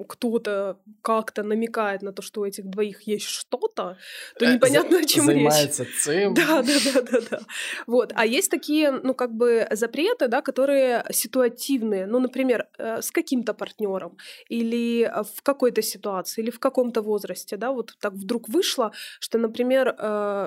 [0.08, 3.96] кто-то как-то намекает на то, что у этих двоих есть что-то,
[4.38, 6.00] то э, непонятно, о чем Занимается речь.
[6.00, 6.34] цим.
[6.34, 7.40] Да, да, да, да, да.
[7.86, 13.10] Вот, а есть такие, ну как бы запреты, да, которые ситуативные, ну, например, э, с
[13.10, 14.16] каким-то партнером
[14.48, 19.38] или э, в какой-то ситуации, или в каком-то возрасте, да, вот так вдруг вышло, что,
[19.38, 19.96] например,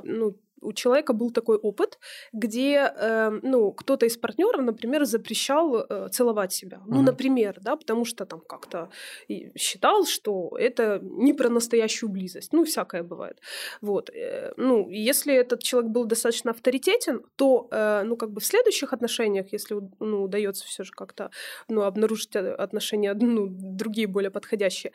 [0.03, 1.99] ну, у человека был такой опыт,
[2.33, 6.77] где, э, ну, кто-то из партнеров, например, запрещал э, целовать себя.
[6.77, 6.93] Mm-hmm.
[6.93, 8.89] Ну, например, да, потому что там как-то
[9.55, 12.53] считал, что это не про настоящую близость.
[12.53, 13.39] Ну, всякое бывает.
[13.81, 14.09] Вот.
[14.09, 18.93] Э, ну, если этот человек был достаточно авторитетен, то, э, ну, как бы в следующих
[18.93, 21.29] отношениях, если, ну, удается все же как-то,
[21.69, 24.91] ну, обнаружить э, отношения, ну, другие более подходящие,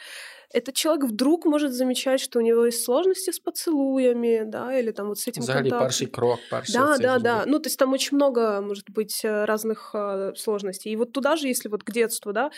[0.50, 5.08] этот человек вдруг может замечать, что у него есть сложности с поцелуями, да, или там
[5.08, 5.80] вот с этим взагалі так.
[5.80, 7.44] перший крок, перший Да, да, да.
[7.46, 10.92] Ну, то есть там очень много, может быть, э, разных э, сложностей.
[10.92, 12.50] И вот туда же, если вот к детству, да,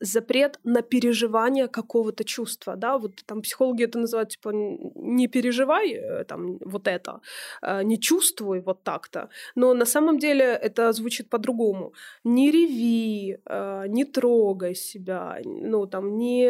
[0.00, 6.24] запрет на переживание какого-то чувства, да, вот там психологи это называют, типа, не переживай э,
[6.24, 7.20] там вот это,
[7.62, 11.92] э, не чувствуй вот так-то, но на самом деле это звучит по-другому.
[12.24, 16.48] Не реви, э, не трогай себя, ну, там, не,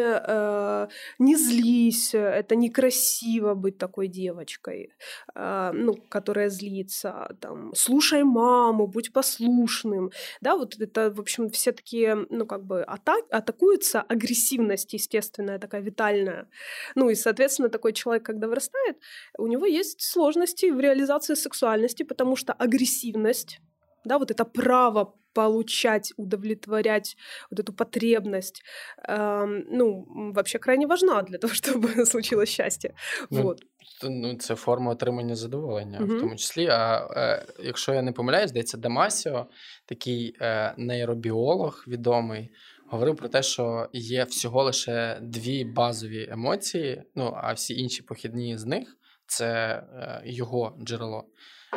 [1.19, 4.93] не злись, это некрасиво быть такой девочкой,
[5.35, 12.25] ну, которая злится, там, слушай маму, будь послушным, да, вот это, в общем, все такие,
[12.29, 16.46] ну, как бы атаки, атакуется агрессивность естественная, такая витальная.
[16.94, 18.96] Ну и, соответственно, такой человек, когда вырастает,
[19.38, 23.60] у него есть сложности в реализации сексуальности, потому что агрессивность,
[24.04, 27.16] да, вот это право получать, удовлетворять
[27.50, 28.62] вот эту потребность,
[29.08, 32.94] э, ну, вообще крайне важна для того, чтобы случилось счастье.
[33.30, 33.62] Ну, вот.
[34.02, 36.16] Ну, Це форма отримання задоволення, угу.
[36.16, 36.66] в тому числі.
[36.66, 39.46] А е, якщо я не помиляюсь, здається, Дамасіо,
[39.86, 42.50] такий е, нейробіолог відомий,
[42.91, 48.57] Говорив про те, що є всього лише дві базові емоції, ну а всі інші похідні
[48.57, 48.97] з них
[49.29, 49.47] це
[49.93, 51.25] е, його джерело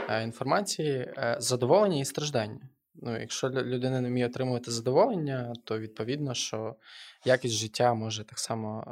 [0.09, 2.68] е, інформації, е, задоволення і страждання.
[2.94, 6.77] Ну, Якщо людина не вміє отримувати задоволення, то відповідно, що
[7.25, 8.85] якість життя може так само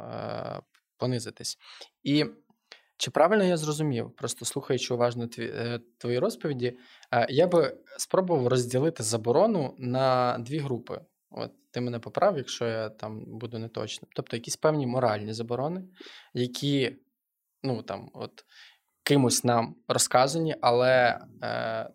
[0.97, 1.59] понизитись.
[2.03, 2.25] І
[2.97, 5.29] чи правильно я зрозумів, просто слухаючи уважно
[5.99, 6.79] твої розповіді,
[7.29, 11.01] я би спробував розділити заборону на дві групи.
[11.31, 14.09] От ти мене поправ, якщо я там буду неточним.
[14.15, 15.85] Тобто якісь певні моральні заборони,
[16.35, 16.97] які,
[17.63, 18.45] ну там, от
[19.03, 21.91] кимось нам розказані, але е,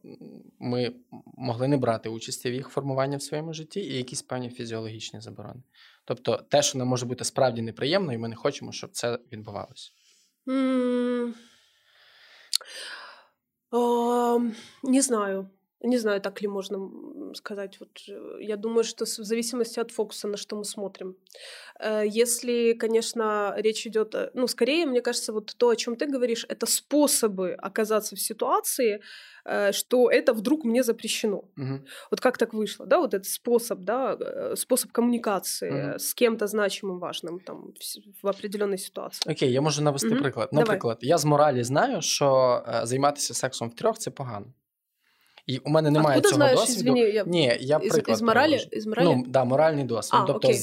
[0.59, 0.93] ми
[1.37, 5.63] могли не брати участі в їх формуванні в своєму житті, і якісь певні фізіологічні заборони.
[6.05, 9.91] Тобто, те, що нам може бути справді неприємно, і ми не хочемо, щоб це відбувалося.
[10.47, 11.33] Mm.
[13.71, 14.51] Uh,
[14.83, 15.49] не знаю.
[15.85, 16.89] Не знаю, так ли можно
[17.35, 17.79] сказать.
[17.79, 21.15] Вот, э, я думаю, что в зависимости от фокуса, на что мы смотрим.
[21.79, 26.07] Э, если, конечно, речь идет, э, ну, скорее, мне кажется, вот то, о чем ты
[26.07, 29.01] говоришь, это способы оказаться в ситуации,
[29.71, 31.37] что это вдруг мне запрещено.
[31.57, 31.85] Угу.
[32.11, 34.17] Вот как так вышло, да, вот этот способ, да,
[34.55, 35.99] способ коммуникации угу.
[35.99, 37.73] с кем-то значимым, важным там
[38.23, 39.31] в определенной ситуации.
[39.31, 40.17] Окей, я можу навести угу.
[40.17, 40.53] приклад.
[40.53, 41.09] Наприклад, Давай.
[41.09, 44.47] я з моралі знаю, що займатися сексом в трьох це погано.
[45.47, 46.91] І у мене немає Откуда цього знаєш, досвіду.
[46.91, 47.23] Извини, я...
[47.23, 49.05] Ні, я із, приклад із моралі, із моралі?
[49.05, 50.19] Ну, да, моральний досвід.
[50.23, 50.59] А, тобто, окей.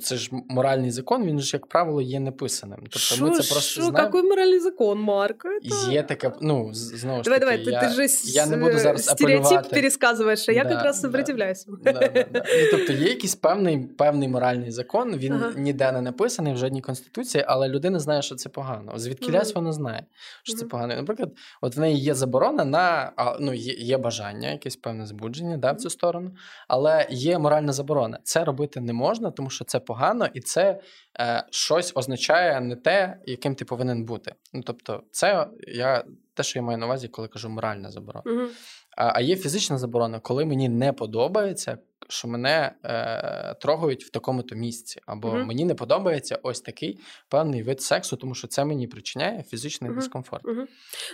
[0.00, 2.78] це ж моральний закон, він ж, як правило, є неписаним.
[2.82, 4.16] Тобто шо, ми це просто шо, знаємо.
[4.16, 5.48] Який моральний закон, Марко?
[5.48, 5.92] Это...
[5.92, 9.04] Є таке, ну, знову ж таки, давай, я, ти, ти же я не буду зараз
[9.04, 11.66] стереотип пересказуєш, а я да, якраз да, сопротивляюся.
[11.84, 12.44] Да, да, да.
[12.46, 15.52] Ну, тобто є якийсь певний, певний моральний закон, він Ага.
[15.56, 18.92] ніде не написаний в жодній конституції, але людина знає, що це погано.
[18.96, 19.42] Звідки Мгм.
[19.54, 20.04] вона знає,
[20.42, 20.96] що це погано.
[20.96, 25.72] Наприклад, от в неї є заборона на ну, є, є бажання, якесь певне збудження да,
[25.72, 26.30] в цю сторону,
[26.68, 28.18] але є моральна заборона.
[28.24, 30.80] Це робити не можна, тому що це погано, і це
[31.20, 34.34] е, щось означає не те, яким ти повинен бути.
[34.52, 36.04] Ну тобто, це я
[36.34, 38.22] те, що я маю на увазі, коли кажу моральна заборона.
[38.26, 38.48] Угу.
[38.96, 41.78] А, а є фізична заборона, коли мені не подобається,
[42.09, 45.45] що мене е, трогають в такому-то місці, або Мгм.
[45.47, 46.99] мені не подобається ось такий
[47.29, 49.99] певний вид сексу, тому що це мені причиняє фізичний Мгм.
[49.99, 50.43] дискомфорт.
[50.45, 50.67] Мгм.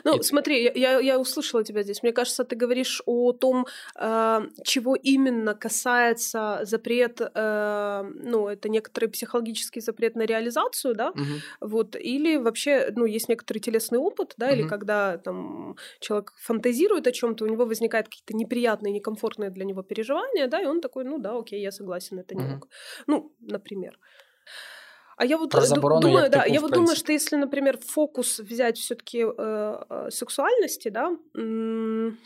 [0.06, 2.04] Ну, И- смотри, я, я, я услышала тебя здесь.
[2.04, 3.66] Мне кажется, ты говоришь о том,
[4.02, 11.42] э, чего именно касается запрет, э, ну, это некоторый психологический запрет на реализацию, да, Мгм.
[11.62, 14.70] вот, или вообще, ну, есть некоторый телесный опыт, да, или Мгм.
[14.70, 20.48] когда там человек фантазирует о чем-то, у него возникают какие-то неприятные, некомфортные для него переживания,
[20.48, 22.57] да, и он такой, ну да, окей, я согласен, это не Мгм.
[22.57, 22.69] ок.
[23.07, 23.99] Ну, например.
[25.17, 27.79] А я вот Про э, заборону думаю, як да, я вот думаю, что если, например,
[27.79, 29.25] фокус взять все-таки
[30.11, 32.19] сексуальности, да, м,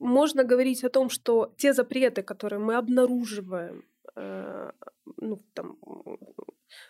[0.00, 3.84] можно говорить о том, что те запреты, которые мы обнаруживаем,
[4.16, 4.70] э,
[5.16, 5.76] ну, там,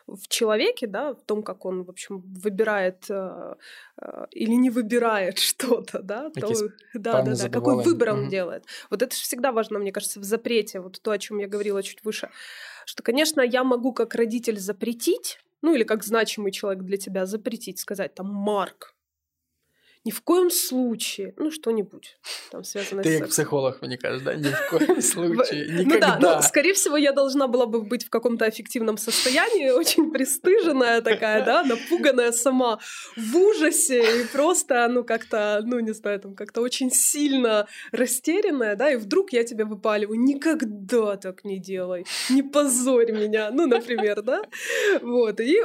[0.06, 3.54] в человеке, да, в том, как он, в общем, выбирает э,
[4.00, 6.48] э, или не выбирает что-то, да, то,
[6.94, 8.28] да, да, да, какой выбор он Мгм.
[8.30, 8.64] делает.
[8.90, 11.82] Вот это же всегда важно, мне кажется, в запрете, вот то, о чем я говорила
[11.82, 12.30] чуть выше,
[12.86, 17.78] что, конечно, я могу как родитель запретить, ну или как значимый человек для тебя запретить,
[17.78, 18.93] сказать там, Марк,
[20.05, 22.17] ни в коем случае, ну что-нибудь
[22.51, 23.29] там связанное Ти с як сексом.
[23.29, 24.33] психолог, мені кажеш, да?
[24.35, 25.99] ні в коем случае, Ну ніколи.
[25.99, 31.01] да, ну, скорее всего, я должна была бы быть в каком-то аффективном состоянии, очень пристыженная
[31.01, 32.79] такая, да, напуганная сама,
[33.17, 38.91] в ужасе и просто, ну, как-то, ну, не знаю, там, как-то очень сильно растерянная, да,
[38.91, 44.41] и вдруг я тебе выпаливаю, никогда так не делай, не позорь меня, ну, например, да,
[45.01, 45.57] вот, и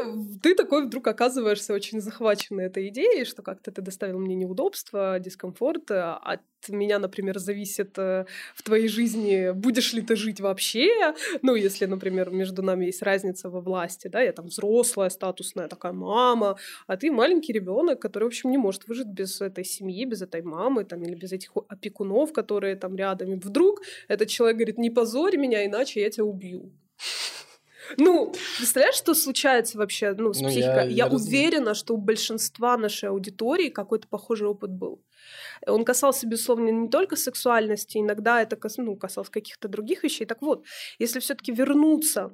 [0.43, 5.20] ты такой вдруг оказываешься очень захваченной этой идеей, что как-то ты доставил мне мне неудобства,
[5.20, 5.92] дискомфорт.
[5.92, 11.16] От меня, например, зависит э, в твоей жизни, будешь ли ты жить вообще.
[11.42, 15.94] Ну, если, например, между нами есть разница во власти, да, я там взрослая, статусная такая
[15.94, 20.22] мама, а ты маленький ребенок, который, в общем, не может выжить без этой семьи, без
[20.22, 23.34] этой мамы, там, или без этих опекунов, которые там рядом.
[23.34, 26.72] И вдруг этот человек говорит, не позорь меня, иначе я тебя убью.
[27.98, 30.90] Ну, представляешь, что случается вообще ну, с ну, психикой?
[30.90, 35.02] Я, я, я уверена, что у большинства нашей аудитории какой-то похожий опыт был.
[35.68, 40.26] Он касался, безусловно, не только сексуальности, иногда это кас, ну, касалось каких-то других вещей.
[40.26, 40.66] Так вот,
[41.00, 42.34] если все-таки вернуться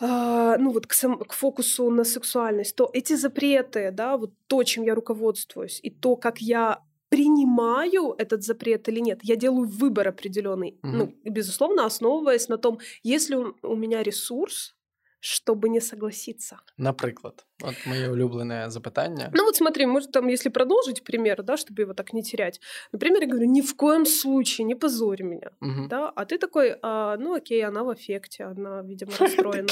[0.00, 4.62] Uh, ну вот к, сам, к фокусу на сексуальность, то эти запреты, да, вот то,
[4.62, 9.20] чем я руководствуюсь, и то, как я принимаю этот запрет или нет.
[9.22, 10.78] Я делаю выбор определенный.
[10.82, 10.90] Mm-hmm.
[10.92, 14.74] Ну, безусловно, основываясь на том, есть ли у меня ресурс,
[15.19, 16.57] чтобы не согласиться.
[16.77, 17.45] Наприклад.
[17.61, 19.31] От моє улюблене запитання.
[19.33, 22.59] Ну вот смотри, может там, если продолжить пример, да, чтобы его так не терять.
[22.93, 25.49] Например, я говорю, ни в коем случае не позорь меня.
[25.61, 25.87] Угу.
[25.89, 26.11] Да?
[26.15, 29.67] А ты такой, а, ну окей, она в эффекте, она, видимо, расстроена.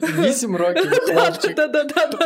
[0.00, 1.58] Вісім років, хлопчик.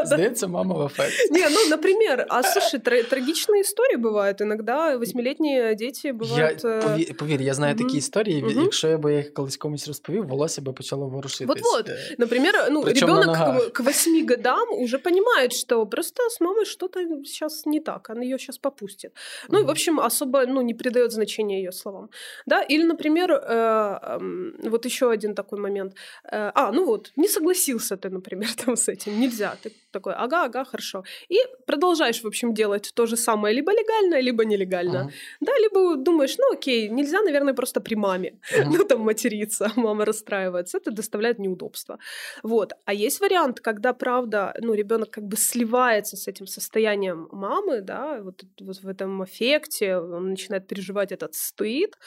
[0.04, 1.32] Здається, мама в эффекте.
[1.32, 4.42] Не, ну, например, а слушай, трагичные истории бывают.
[4.42, 6.64] Иногда восьмилетние дети бывают...
[6.98, 10.72] Я, повір, я знаю такі історії, якщо я би їх колись комусь розповів, волосся би
[10.72, 11.48] почало ворушитись.
[11.48, 11.90] Вот-вот.
[12.18, 17.79] Например, ну, ребенок к восьми годам уже понимает, что просто с мамой что-то сейчас не
[17.79, 19.13] так, она ее сейчас попустит.
[19.49, 22.09] Ну и, в общем, особо ну, не придает значения ее словам.
[22.45, 22.61] Да?
[22.61, 25.93] Или, например, э, э, вот еще один такой момент.
[26.23, 29.55] Э, а, ну вот, не согласился ты, например, там с этим, нельзя.
[29.63, 31.03] Ты такой, ага, ага, хорошо.
[31.29, 34.97] И продолжаешь, в общем, делать то же самое, либо легально, либо нелегально.
[34.97, 35.11] Uh-huh.
[35.41, 38.77] Да, либо думаешь, ну окей, нельзя, наверное, просто при маме, uh-huh.
[38.77, 41.97] ну там материться, мама расстраивается, это доставляет неудобства.
[42.43, 42.52] Вот.
[42.85, 48.21] А есть вариант, когда, правда, ну, ребенок как бы сливается с этим состоянием мамы, да,
[48.21, 51.97] вот, вот в этом аффекте, он начинает переживать этот стыд,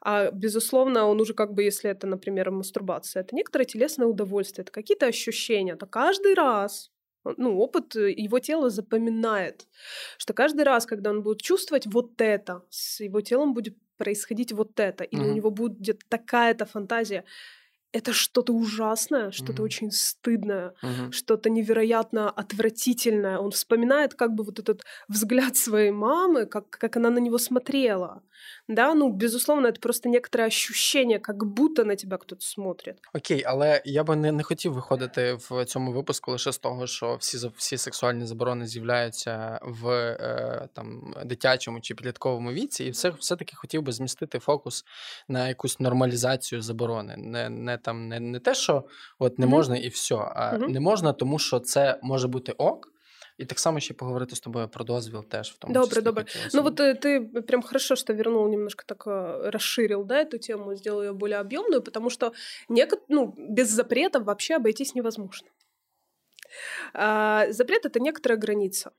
[0.00, 4.72] а, безусловно, он уже как бы, если это, например, мастурбация, это некоторое телесное удовольствие, это
[4.72, 6.90] какие-то ощущения, то каждый раз
[7.36, 9.68] ну, опыт э, его тело запоминает,
[10.18, 14.80] что каждый раз, когда он будет чувствовать вот это, с его телом будет происходить вот
[14.80, 15.30] это, или mm-hmm.
[15.30, 17.24] у него будет такая-то фантазия,
[17.92, 19.64] это что-то ужасное, что-то mm-hmm.
[19.64, 21.12] очень стыдное, mm-hmm.
[21.12, 23.38] что-то невероятно отвратительное.
[23.38, 28.22] Он вспоминает как бы вот этот взгляд своей мамы, как, как она на него смотрела.
[28.74, 32.96] Да, ну безусловно, це просто некоторе ощущение, як будто на тебе хтось смотрить.
[33.14, 37.16] Окей, але я би не не хотів виходити в цьому випуску лише з того, що
[37.16, 43.36] всі всі сексуальні заборони з'являються в е, там дитячому чи підлітковому віці, і все все
[43.36, 44.84] таки хотів би змістити фокус
[45.28, 47.14] на якусь нормалізацію заборони.
[47.18, 48.84] Не не там не, не те, що
[49.18, 50.68] от не можна і все, а mm-hmm.
[50.68, 52.91] не можна, тому що це може бути ок.
[53.41, 56.25] І так само ще поговорити з тобою про дозвіл теж в тому Добре, числі добре.
[56.53, 60.75] Ну вот э, ты прям хорошо, что вернул немножко так э, расширил, да, эту тему,
[60.75, 62.33] сделал ее более объемную, потому что
[62.69, 62.99] некот...
[63.09, 65.47] ну, без запретов вообще обойтись невозможно.
[66.93, 68.91] А, запрет это некоторая граница.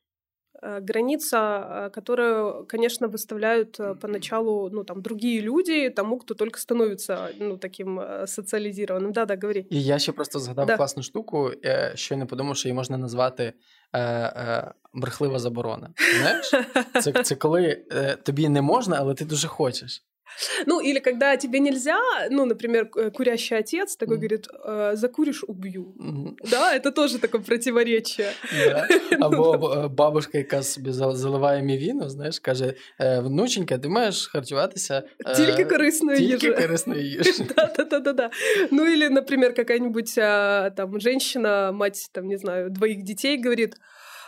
[0.62, 6.58] Э, граница, э, которую, конечно, выставляют э, поначалу, ну, там, другие люди тому, кто только
[6.58, 9.12] становится, ну, таким соціалізованим.
[9.12, 9.66] Да, да, говори.
[9.70, 10.76] І я ще просто згадав да.
[10.76, 11.50] класну штуку,
[11.94, 13.52] що я не подумав, що її можна назвати
[13.92, 15.90] е, е, брехлива заборона.
[16.20, 16.50] Знаєш?
[17.02, 20.04] Це, це коли е, тобі не можна, але ти дуже хочеш.
[20.66, 21.98] Ну, или когда тебе нельзя,
[22.30, 24.20] ну, например, курящий отец такой mm.
[24.20, 25.94] говорит, э, закуришь, убью.
[25.98, 26.36] Mm.
[26.50, 28.32] Да, это тоже такое противоречие.
[28.54, 28.86] Yeah.
[29.20, 35.02] Або бабушка, яка собі заливає мівіну, знаєш, каже, внученька, ти маєш харчуватися
[35.36, 36.38] тільки корисною їжею.
[36.38, 37.48] Тільки корисною їжею.
[37.56, 38.30] Да-да-да.
[38.70, 40.14] Ну, или, например, какая-нибудь
[40.76, 43.74] там женщина, мать, там, не знаю, двоих детей, говорит,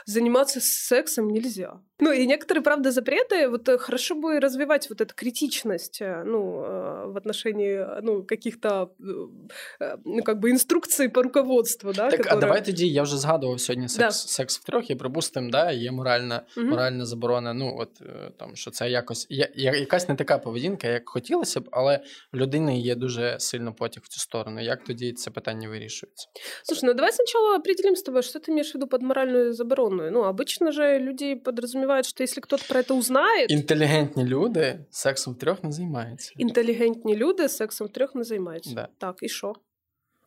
[0.07, 1.81] заниматься сексом нельзя.
[2.01, 6.65] Ну и некоторые, правда, запреты, вот э, хорошо бы развивать вот эту критичность, э, ну,
[6.65, 8.93] э, в отношении, ну, каких-то,
[10.05, 12.11] ну, как бы инструкций по руководству, да?
[12.11, 12.37] Так, которые...
[12.37, 14.33] а давай тоді, я вже згадував сьогодні секс, да.
[14.33, 16.67] секс в трьох, і припустимо, да, є моральна, угу.
[16.67, 18.03] моральна заборона, ну, от,
[18.37, 22.01] там, що це якось, я, якась не така поведінка, як хотілося б, але
[22.33, 24.61] в людини є дуже сильно потяг в цю сторону.
[24.61, 26.29] Як тоді це питання вирішується?
[26.63, 30.11] Слушай, ну давай сначала определим с тобой, что ты имеешь в виду под моральную заборону.
[30.11, 33.51] Ну, обычно же люди подразумевают подразумевает, что если кто-то про это узнает...
[33.51, 36.33] Інтелігентні люди сексом в трьох не займаються.
[36.37, 38.75] Інтелігентні люди сексом в трьох не займаються.
[38.75, 38.89] Да.
[38.99, 39.55] Так, і що?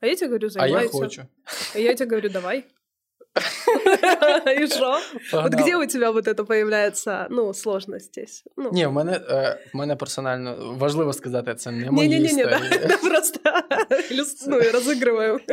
[0.02, 0.98] А я тебе говорю, займаються.
[0.98, 1.22] А я хочу.
[1.76, 2.64] А я тебе говорю, давай.
[4.60, 5.00] И что?
[5.32, 8.44] Вот где у тебя вот это появляется, ну, сложность здесь?
[8.58, 8.70] Ну.
[8.74, 12.98] Ні, в мене, е, в мене персонально важливо сказати, це не мої не, не, історії.
[13.02, 13.40] Просто
[14.48, 15.40] ну, розігруємо.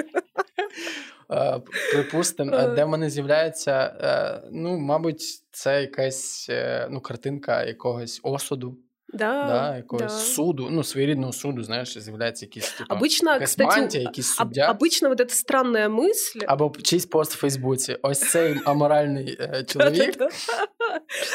[1.33, 1.61] Е,
[1.93, 6.51] припустимо, де в мене з'являється, е, ну, мабуть, це якась
[6.91, 8.77] ну, картинка якогось осуду.
[9.13, 10.19] Да, да, якогось да.
[10.19, 14.73] суду, ну, своєрідного суду, знаєш, з'являється якийсь типу, обычно, якась кстати, мантія, якийсь суддя.
[14.73, 16.45] Обычно вот эта странная мысль...
[16.47, 17.97] Або чийсь пост в Фейсбуці.
[18.03, 20.17] Ось цей аморальний э, человек.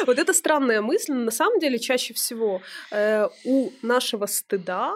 [0.07, 2.61] Вот эта странная мысль, на самом деле, чаще всего
[2.91, 4.93] э, у нашего стыда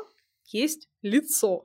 [0.53, 1.63] есть лицо.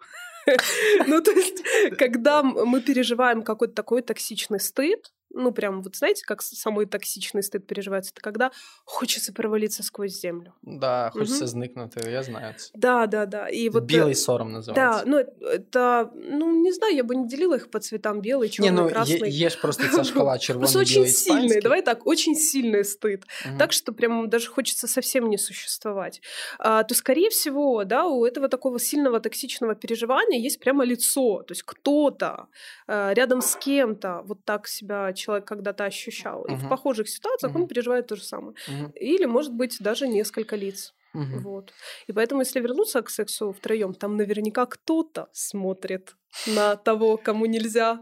[1.08, 1.64] Ну, то есть,
[1.98, 7.66] когда мы переживаем какой-то такой токсичный стыд, ну, прям вот знаете, как самый токсичный стыд
[7.68, 8.52] переживается, это когда
[8.86, 10.54] хочется провалиться сквозь землю.
[10.62, 11.48] Да, хочется угу.
[11.48, 12.64] зникнути, я знаю это.
[12.74, 13.50] Да, да, да.
[13.50, 15.04] И вот, белый сором называется.
[15.06, 15.18] Да, ну,
[15.48, 18.90] это, ну, не знаю, я бы не делила их по цветам белый, черный, не, ну,
[18.90, 19.30] красный.
[19.30, 23.26] Е- есть просто эта шкала червоный, Просто очень сильный, давай так, очень сильный стыд.
[23.46, 23.58] Угу.
[23.58, 26.22] Так, что прям даже хочется совсем не существовать.
[26.58, 31.52] А, то, скорее всего, да, у этого такого сильного токсичного переживания есть прямо лицо, то
[31.52, 32.48] есть кто-то
[32.88, 36.46] а, рядом с кем-то вот так себя человек когда-то ощущал.
[36.46, 36.54] Uh-huh.
[36.54, 37.62] И в похожих ситуациях uh-huh.
[37.62, 38.56] он переживает то же самое.
[38.68, 38.92] Uh-huh.
[38.96, 40.94] Или, может быть, даже несколько лиц.
[41.14, 41.40] Угу.
[41.42, 41.74] Вот.
[42.08, 46.16] И поэтому, если вернуться к сексу втроем, там наверняка кто-то смотрит
[46.48, 48.00] на того, кому нельзя.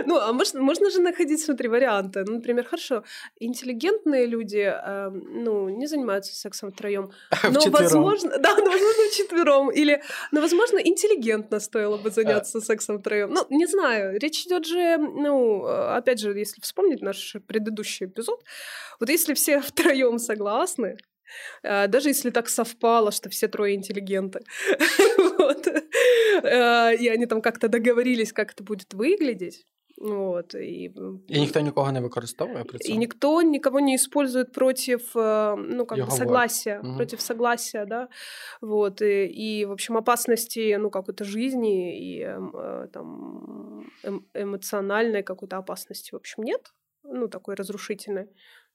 [0.05, 2.23] Ну, а можно, можно же находить, смотри, варианты.
[2.23, 3.03] Ну, например, хорошо,
[3.39, 7.09] интеллигентные люди, э, ну, не занимаются сексом втроем.
[7.43, 9.71] Но, возможно, да, но, возможно, четвером.
[9.71, 13.31] Или, но, возможно, интеллигентно стоило бы заняться сексом втроем.
[13.33, 18.43] Ну, не знаю, речь идет же, ну, опять же, если вспомнить наш предыдущий эпизод,
[18.99, 21.16] вот если все втроем согласны, а,
[21.63, 24.39] даже если так совпало, что все трое интеллигенты.
[25.37, 25.67] вот.
[26.43, 29.65] А, и они там как-то договорились, как это будет выглядеть.
[29.99, 30.93] Вот, и,
[31.27, 32.95] и никто никого не використовує при цьому?
[32.95, 36.97] И никто никого не использует против, э, ну, как бы согласия, угу.
[36.97, 38.07] против согласия, да,
[38.61, 45.57] вот, и, и, в общем, опасности, ну, какой-то жизни и э, там эм, эмоциональной какой-то
[45.57, 46.73] опасности, в общем, нет,
[47.03, 48.27] ну, такой разрушительной,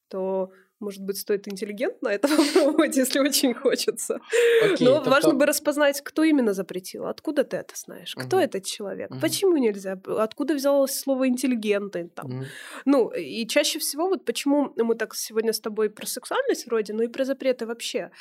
[0.09, 0.51] то
[0.83, 4.19] может быть, стоит интеллигентно это попробовать, если очень хочется.
[4.63, 7.05] Окей, Но важно бы распознать, кто именно запретил.
[7.05, 8.15] Откуда ты это знаешь?
[8.15, 8.45] Кто угу.
[8.45, 9.11] этот человек?
[9.11, 9.19] Угу.
[9.19, 9.99] Почему нельзя?
[10.05, 12.09] Откуда взялось слово интеллигентный?
[12.09, 12.25] Там?
[12.25, 12.45] Угу.
[12.85, 17.03] Ну, и чаще всего, вот почему мы так сегодня с тобой про сексуальность вроде, ну
[17.03, 18.11] и про запреты вообще.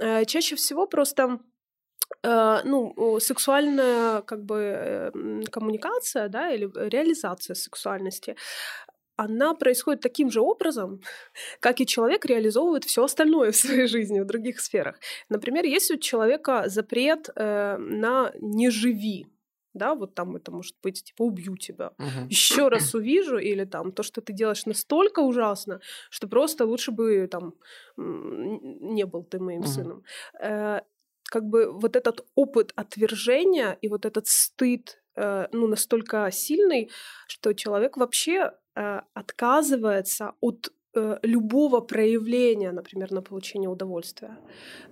[0.00, 1.38] Э, чаще всего просто
[2.22, 5.10] э, ну, сексуальная как бы э,
[5.50, 8.36] коммуникация, да, или реализация сексуальности,
[9.20, 11.00] она происходит таким же образом,
[11.60, 14.98] как и человек реализовывает все остальное в своей жизни в других сферах.
[15.28, 19.26] Например, есть у человека запрет э, на не живи,
[19.74, 22.28] да, вот там это может быть типа убью тебя, uh-huh.
[22.30, 27.28] еще раз увижу, или там то, что ты делаешь настолько ужасно, что просто лучше бы
[27.30, 27.54] там
[27.96, 29.66] не был ты моим uh-huh.
[29.66, 30.02] сыном.
[30.40, 30.80] Э,
[31.24, 36.89] как бы вот этот опыт отвержения и вот этот стыд э, ну, настолько сильный,
[37.27, 44.37] что человек вообще э, отказывается от Э, любого проявления, например, на получение удовольствия.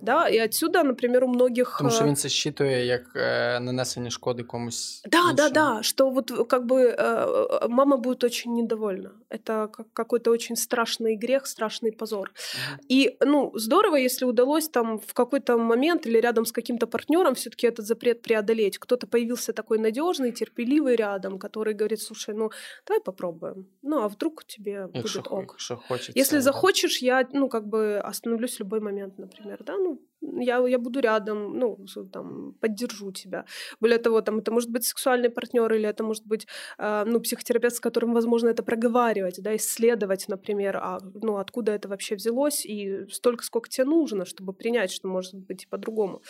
[0.02, 0.28] Да?
[0.28, 1.76] І отсюда, например, у многих...
[1.78, 5.02] Тому що він це считує як е, нанесення шкоди комусь.
[5.10, 5.36] Да, іншому.
[5.36, 9.10] да, да, что вот как бы э, мама будет очень недовольна.
[9.29, 12.29] Это как какой-то очень страшный грех, страшный позор.
[12.29, 12.85] Mm-hmm.
[12.89, 17.67] И, ну, здорово, если удалось там в какой-то момент или рядом с каким-то партнером все-таки
[17.67, 18.77] этот запрет преодолеть.
[18.79, 22.51] Кто-то появился такой надежный, терпеливый рядом, который говорит, слушай, ну,
[22.87, 23.67] давай попробуем.
[23.81, 25.57] Ну, а вдруг тебе будет ок.
[25.87, 26.11] Хочется.
[26.15, 30.77] Если захочешь, я, ну, как бы остановлюсь в любой момент, например, да, ну, я, я
[30.77, 31.77] буду рядом, ну,
[32.11, 33.45] там, поддержу тебя.
[33.79, 36.47] Более того, там, это может быть сексуальный партнер, или это может быть,
[36.77, 41.87] э, ну, психотерапевт, с которым, возможно, это проговаривать, да, исследовать, например, а, ну, откуда это
[41.87, 46.21] вообще взялось, и столько, сколько тебе нужно, чтобы принять, что может быть и по-другому.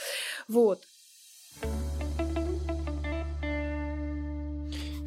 [0.48, 0.80] Вот.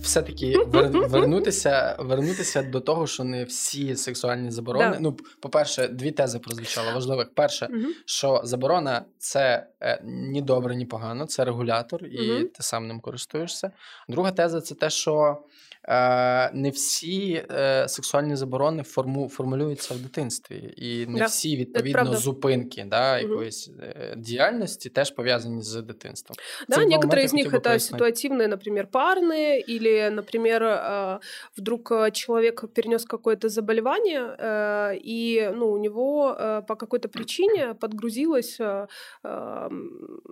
[0.03, 4.91] Все-таки вер, вернутися вернутися до того, що не всі сексуальні заборони.
[4.91, 5.01] Да.
[5.01, 7.35] Ну, по-перше, дві тези прозвучали важливих.
[7.35, 7.87] Перше, угу.
[8.07, 12.45] що заборона це е, ні добре, ні погано, це регулятор, і угу.
[12.45, 13.71] ти сам ним користуєшся.
[14.09, 15.43] Друга теза це те, що
[16.54, 21.26] не всі е, сексуальні заборони форму, формулюються в дитинстві, і не да.
[21.26, 23.88] всі відповідно зупинки да, якоїсь угу.
[24.16, 26.36] діяльності теж пов'язані з дитинством.
[26.70, 31.20] Да, Це некоторые из них это ситуативные, например, парные, или, например,
[31.58, 34.36] вдруг человек перенес какое-то заболевание,
[35.06, 36.36] и ну, у него
[36.68, 38.60] по какой-то причине подгрузилось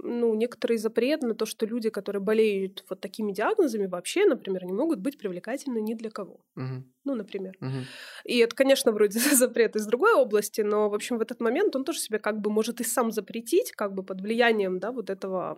[0.03, 4.73] ну, некоторый запрет на то, что люди, которые болеют вот такими диагнозами, вообще, например, не
[4.73, 6.40] могут быть привлекательными привлекательны ни для кого.
[6.56, 6.84] Угу.
[7.04, 7.56] Ну, например.
[7.60, 7.84] Угу.
[8.24, 11.84] И это, конечно, вроде запрет из другой области, но, в общем, в этот момент он
[11.84, 15.56] тоже себе как бы может и сам запретить, как бы под влиянием, да, вот этого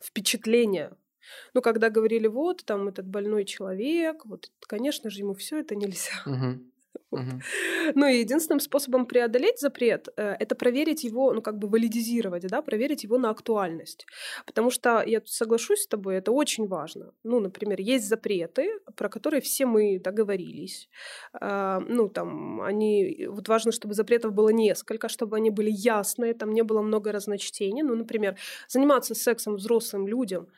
[0.00, 0.90] впечатления
[1.54, 6.22] Ну, когда говорили, вот, там этот больной человек, вот, конечно же, ему все это нельзя.
[6.26, 6.72] Мгм.
[7.10, 12.62] Ну и единственным способом преодолеть запрет э, это проверить его, ну как бы валидизировать, да,
[12.62, 14.06] проверить его на актуальность.
[14.46, 17.12] Потому что я тут соглашусь с тобой, это очень важно.
[17.24, 20.88] Ну, например, есть запреты, про которые все мы договорились.
[21.32, 23.26] А, Ну, там, они...
[23.28, 27.82] Вот важно, чтобы запретов было несколько, чтобы они были ясные, там не было много разночтений.
[27.82, 28.36] Ну, например,
[28.68, 30.48] заниматься сексом взрослым людям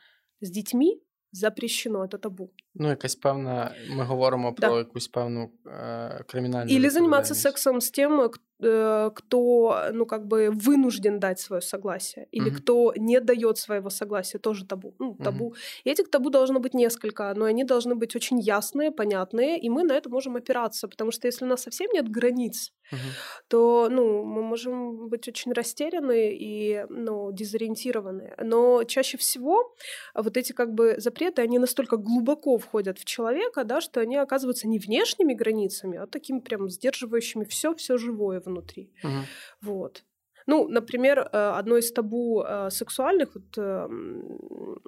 [0.41, 1.01] с детьми
[1.32, 2.50] запрещено, это табу.
[2.74, 4.78] Ну, якась певна, ми говоримо про Да.
[4.78, 7.42] якусь певну е, кримінальну Или заниматься відповідальність.
[7.42, 12.49] сексом с тем, э, к- э, кто, ну, как бы вынужден дать свое согласие, или
[12.49, 12.51] Мгм.
[12.51, 14.95] кто не дает своего согласия, тоже табу.
[14.99, 15.55] Ну, табу.
[15.83, 19.83] И этих табу должно быть несколько, но они должны быть очень ясные, понятные, и мы
[19.83, 23.15] на это можем опираться, потому что если у нас совсем нет границ, Мгм.
[23.47, 28.33] то, ну, мы можем быть очень растеряны и, ну, дезориентированы.
[28.39, 29.75] Но чаще всего
[30.15, 34.67] вот эти как бы запреты, они настолько глубоко входят в человека, да, что они оказываются
[34.67, 38.91] не внешними границами, а такими прям сдерживающими все-все живое внутри.
[39.03, 39.25] Мгм.
[39.61, 40.03] Вот.
[40.47, 44.79] Ну, например, э, одно из табу э, сексуальных вот, эм,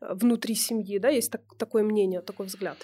[0.00, 2.76] внутри семьи, да, есть так- такое мнение, такой взгляд,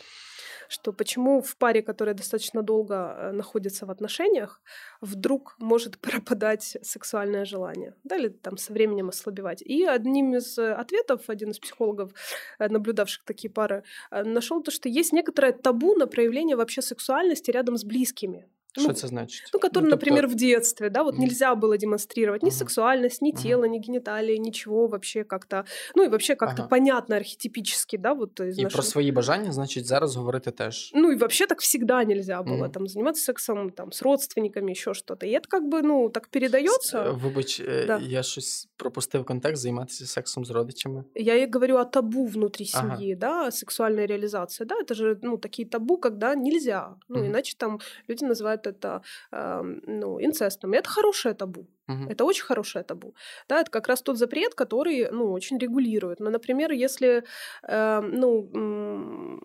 [0.69, 4.61] что почему в паре, которая достаточно долго э, находится в отношениях,
[5.01, 9.63] вдруг может пропадать сексуальное желание, да, или там со временем ослабевать.
[9.63, 12.11] И одним из э, ответов один из психологов,
[12.59, 17.77] э, наблюдавших такие пары, нашел то, что есть некоторое табу на проявление вообще сексуальности рядом
[17.77, 18.49] с близкими.
[18.79, 19.51] Що Ну, це значить?
[19.55, 21.25] ну, который, тобто- например, в детстве, да, вот Мгм.
[21.25, 22.59] нельзя было демонстрировать ни Мгм.
[22.59, 23.43] сексуальность, ни Мгм.
[23.43, 25.65] тело, ни гениталии, ничего вообще как-то,
[25.95, 26.69] ну и вообще как-то Ага.
[26.69, 30.93] понятно архетипически, да, вот из І нашего- про свої бажання, значить, зараз говорити теж.
[30.95, 35.27] Ну и вообще так всегда нельзя было, там, заниматься сексом, там, с родственниками, еще что-то.
[35.27, 36.99] И это как бы, ну, так С- передается.
[36.99, 37.99] е, Вибач, е, Да.
[38.03, 41.05] я щось пропустив контекст займатися сексом з родичами.
[41.15, 42.97] Я и говорю о табу внутри Ага.
[42.97, 47.27] семьи, да, сексуальная реализация, да, это же, ну, такие табу, когда нельзя, ну, Мгм.
[47.27, 49.03] иначе там люди называют это,
[49.33, 50.75] эм, ну, инцестом.
[50.75, 51.67] И это хорошее табу.
[51.89, 52.09] Мгм.
[52.09, 53.15] Это очень хорошее табу.
[53.49, 56.21] Да, это как раз тот запрет, который, ну, очень регулирует.
[56.21, 57.23] Ну, например, если,
[57.69, 59.41] э, ну,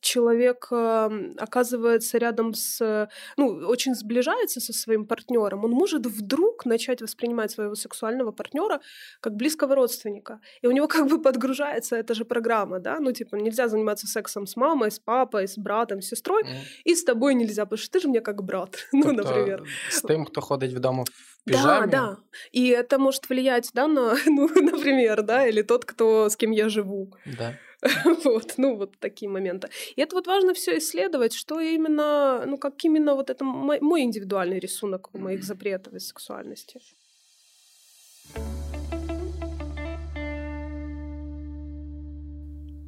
[0.00, 7.02] человек э, оказывается рядом с, ну, очень сближается со своим партнером, он может вдруг начать
[7.02, 8.80] воспринимать своего сексуального партнера
[9.20, 10.40] как близкого родственника.
[10.62, 14.46] И у него как бы подгружается эта же программа, да, ну, типа, нельзя заниматься сексом
[14.46, 16.52] с мамой, с папой, с братом, с сестрой, Мгм.
[16.84, 19.64] и с тобой нельзя, потому что ты же мне как брат, ну, например.
[19.90, 21.04] З тим, хто ходить вдома
[21.39, 21.91] в піжамі.
[21.91, 22.17] Да, да.
[22.51, 26.69] И это может влиять, да, на, ну, например, да, или тот, кто, с кем я
[26.69, 27.13] живу.
[27.25, 27.57] Да.
[28.25, 29.69] Вот, ну, вот такие моменты.
[29.95, 34.01] И это вот важно все исследовать, что именно, ну, как именно вот это мой, мой
[34.01, 36.79] индивидуальный рисунок моих запретов из сексуальности.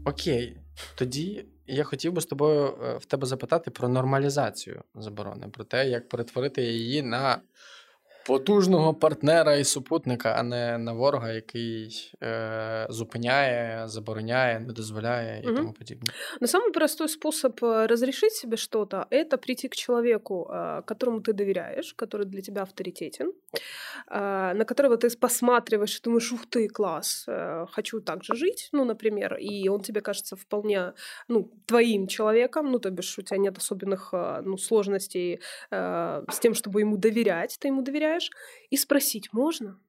[0.06, 0.58] Окей,
[0.96, 5.90] тоді я хотів би з тобою е, в тебе запитати про нормалізацію заборони, про те,
[5.90, 7.42] як перетворити її на
[8.28, 15.48] потужного партнера і супутника, а не на ворога, який е, зупиняє, забороняє, не дозволяє і
[15.48, 15.56] Мгм.
[15.56, 16.14] тому подібне.
[16.42, 21.34] Но самый простой способ э, разрешить себе что-то — это прийти к человеку, э, которому ты
[21.34, 23.32] доверяешь, который для тебя авторитетен,
[24.12, 28.70] э, на которого ты посматриваешь и думаешь, ух ты, класс, э, хочу так же жить,
[28.74, 30.92] ну, например, и он тебе кажется вполне,
[31.30, 35.40] ну, твоим человеком, ну, то бишь у тебя нет особенных, э, ну, сложностей
[35.72, 38.11] э, с тем, чтобы ему доверять, ты ему доверяешь,
[38.71, 39.81] и спросить можно?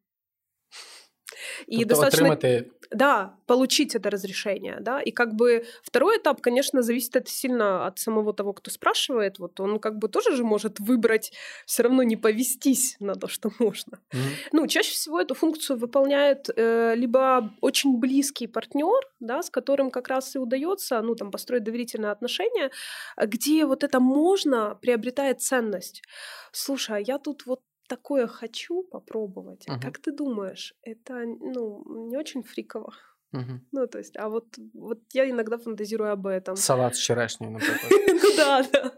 [1.67, 6.82] И тобто достаточно отримати да, получить это разрешение, да, и как бы второй этап, конечно,
[6.82, 10.80] зависит это сильно от самого того, кто спрашивает, вот он как бы тоже же может
[10.80, 11.34] выбрать
[11.65, 13.99] все равно не повестись на то, что можно.
[14.11, 14.21] Мгм.
[14.51, 20.07] Ну, чаще всего эту функцию выполняет э, либо очень близкий партнер, да, с которым как
[20.07, 22.69] раз и удается, ну, там, построить доверительные отношения,
[23.17, 26.03] где вот это можно приобретает ценность.
[26.51, 29.67] Слушай, а я тут вот такое хочу попробовать.
[29.67, 29.79] Мгм.
[29.79, 32.93] Как ты думаешь, это, ну, не очень фриково?
[33.34, 33.61] Мгм.
[33.71, 36.55] Ну, то есть, а вот, вот я иногда фантазирую об этом.
[36.55, 37.91] салат з черешнею, наприклад.
[38.23, 38.91] Ну да, да.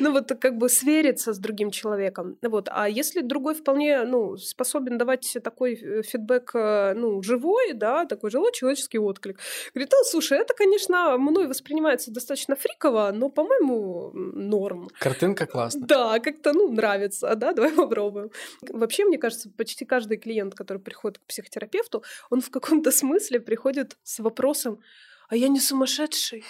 [0.00, 2.36] Ну вот как бы свериться с другим человеком.
[2.42, 2.68] Вот.
[2.70, 8.30] А если другой вполне ну, способен давать такой э, фидбэк э, ну, живой, да, такой
[8.30, 9.38] живой человеческий отклик.
[9.74, 14.88] Говорит, ну, слушай, это, конечно, мной воспринимается достаточно фриково, но, по-моему, норм.
[14.98, 15.86] Картинка класна.
[15.86, 18.30] Да, как-то, ну, нравится, да, давай попробуем.
[18.68, 23.75] Вообще, мне кажется, почти каждый клиент, который приходит к психотерапевту, он в каком-то смысле приходит
[24.02, 24.80] с вопросом,
[25.28, 26.44] а я не сумасшедший?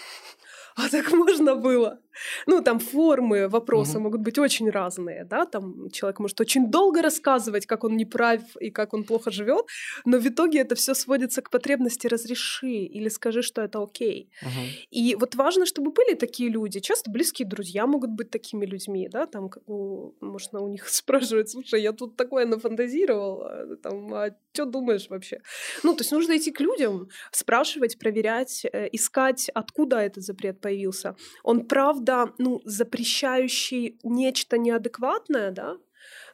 [0.77, 2.01] А так можно было?
[2.47, 4.05] Ну, там формы вопроса угу.
[4.05, 8.71] могут быть очень разные, да, там человек может очень долго рассказывать, как он неправ и
[8.71, 9.67] как он плохо живет,
[10.05, 14.31] но в итоге это все сводится к потребности разреши или скажи, что это окей.
[14.43, 14.51] Угу.
[14.91, 16.81] И вот важно, чтобы были такие люди.
[16.81, 21.83] Часто близкие друзья могут быть такими людьми, да, там, ну, можно у них спрашивать, слушай,
[21.83, 25.41] я тут такое нафантазировал, а, там, а что думаешь вообще?
[25.83, 31.14] Ну, то есть нужно идти к людям, спрашивать, проверять, э, искать, откуда этот запрет появился.
[31.43, 32.06] Он правда,
[32.39, 35.77] ну, запрещающий нечто неадекватное, да,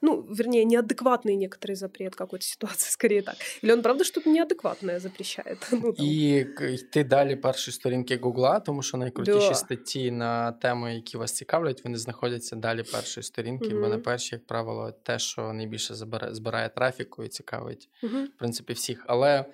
[0.03, 3.37] ну, вернее, неадекватный некоторый запрет какой-то ситуации, скорее так.
[3.62, 5.59] Или он, правда, что-то неадекватное запрещает.
[5.83, 6.07] Ну, там.
[6.07, 9.55] І йти далі перші сторінки Гугла, тому що найкрутіші да.
[9.55, 13.81] статті на теми, які вас цікавлять, вони знаходяться далі першої сторінки, mm-hmm.
[13.81, 15.95] бо на перші, як правило, те, що найбільше
[16.31, 18.25] збирає, трафіку і цікавить, mm-hmm.
[18.25, 19.05] в принципі, всіх.
[19.07, 19.45] Але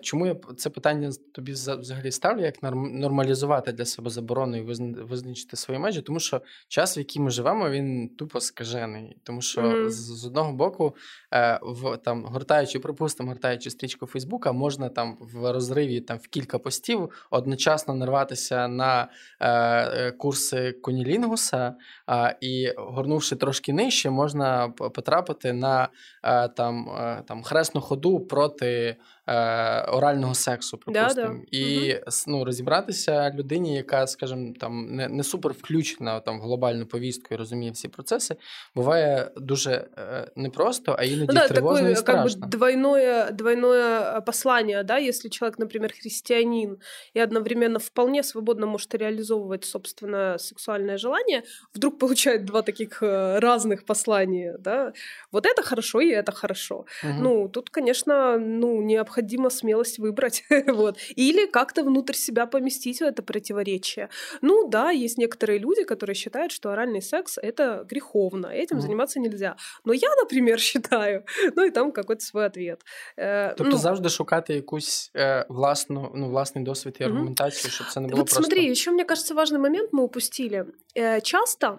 [0.00, 4.60] чому я це питання тобі взагалі ставлю, як нормалізувати для себе заборону і
[5.02, 6.02] визначити свої межі?
[6.02, 9.16] Тому що час, в який ми живемо, він тупо скажений.
[9.22, 10.96] Тому що mm-hmm з одного боку,
[11.32, 16.58] е, в там гортаючи, припустимо, гортаючи стрічку Фейсбука, можна там в розриві там в кілька
[16.58, 19.08] постів одночасно нарватися на
[19.40, 21.74] е, е курси Конілінгуса,
[22.10, 25.88] е, і горнувши трошки нижче, можна потрапити на
[26.24, 28.96] е, там, е, там хресну ходу проти
[29.27, 31.57] е, орального сексу, припустимо, да, да.
[31.57, 32.03] і угу.
[32.27, 37.37] ну, розібратися людині, яка, скажімо, там не не супер включена там в глобальну повістку і
[37.37, 38.35] розуміє всі процеси,
[38.75, 42.41] буває дуже е, непросто, а іноді ну, да, тривожно такое, і страшно.
[42.41, 46.77] Как бы двойное, двойное э, послание, да, если человек, например, христианин
[47.15, 51.43] и одновременно вполне свободно может реализовывать собственное сексуальное желание,
[51.75, 54.93] вдруг получает два таких э, разных послания, да,
[55.31, 56.85] вот это хорошо и это хорошо.
[57.03, 57.13] Угу.
[57.21, 60.43] Ну, тут, конечно, ну, необходимо необходима смелость выбрать.
[60.67, 60.97] вот.
[61.15, 64.09] Или как-то внутрь себя поместить в это противоречие.
[64.41, 68.81] Ну да, есть некоторые люди, которые считают, что оральный секс — это греховно, этим mm.
[68.81, 69.55] заниматься нельзя.
[69.85, 71.23] Но я, например, считаю,
[71.55, 72.81] ну и там какой-то свой ответ.
[73.17, 77.99] Э, тобто ну, завжди шукати якусь э, власну, ну, власний досвід і аргументацію, щоб це
[77.99, 78.43] не було вот просто...
[78.43, 80.65] смотри, еще, мне кажется, важный момент мы упустили.
[80.94, 81.78] Э, часто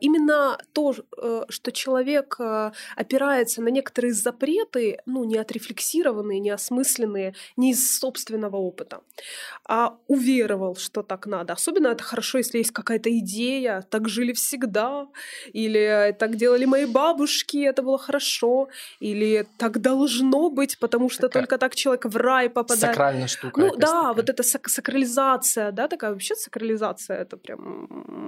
[0.00, 7.70] именно то, э, что человек э, опирается на некоторые запреты, ну, не отрефлексированные, неосмысленные, не
[7.70, 9.00] из собственного опыта,
[9.66, 11.54] а уверовал, что так надо.
[11.54, 15.08] Особенно это хорошо, если есть какая-то идея, так жили всегда,
[15.52, 18.68] или так делали мои бабушки, это было хорошо,
[19.00, 22.94] или так должно быть, потому что такая только так человек в рай попадает.
[22.94, 23.60] Сакральная штука.
[23.60, 24.12] Ну да, такая.
[24.12, 28.27] вот эта сак- сакрализация, да, такая вообще сакрализация, это прям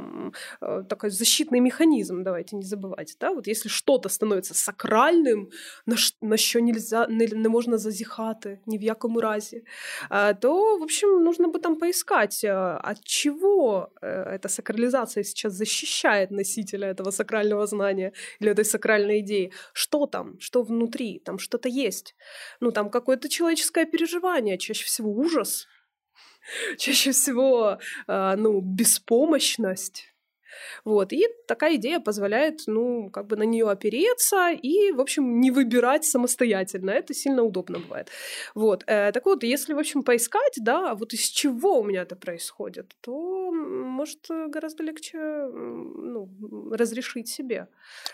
[0.88, 5.50] такой защитный механизм, давайте не забывать, да, вот если что-то становится сакральным,
[5.86, 9.62] на, на что нельзя, не, не можно зазіхати, ни в якому разе,
[10.08, 15.52] а, то, в общем, нужно бы там поискать, а, от чего э, эта сакрализация сейчас
[15.52, 19.52] защищает носителя этого сакрального знания или этой сакральной идеи.
[19.72, 20.38] Что там?
[20.40, 21.20] Что внутри?
[21.24, 22.14] Там что-то есть.
[22.60, 25.66] Ну, там какое-то человеческое переживание, чаще всего ужас,
[26.78, 30.14] чаще всего, а, ну, беспомощность,
[30.83, 31.13] вот.
[31.13, 36.05] И такая идея позволяет, ну, как бы на нее опереться и, в общем, не выбирать
[36.05, 36.91] самостоятельно.
[36.91, 38.09] Это сильно удобно бывает.
[38.55, 38.83] Вот.
[38.87, 42.95] Э, так вот, если, в общем, поискать, да, вот из чего у меня это происходит,
[43.01, 46.29] то может гораздо легче ну,
[46.71, 47.67] разрешить себе.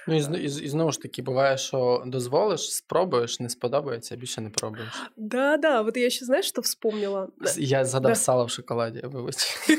[0.08, 4.42] Ну, і, і, і знову ж таки, буває, що дозволиш, спробуєш, не сподобається, а більше
[4.42, 5.02] не пробуєш.
[5.18, 7.28] Да, да, вот я еще, знаешь, что вспомнила?
[7.58, 8.16] Я згадав да.
[8.16, 9.36] сало в шоколаді, вибач.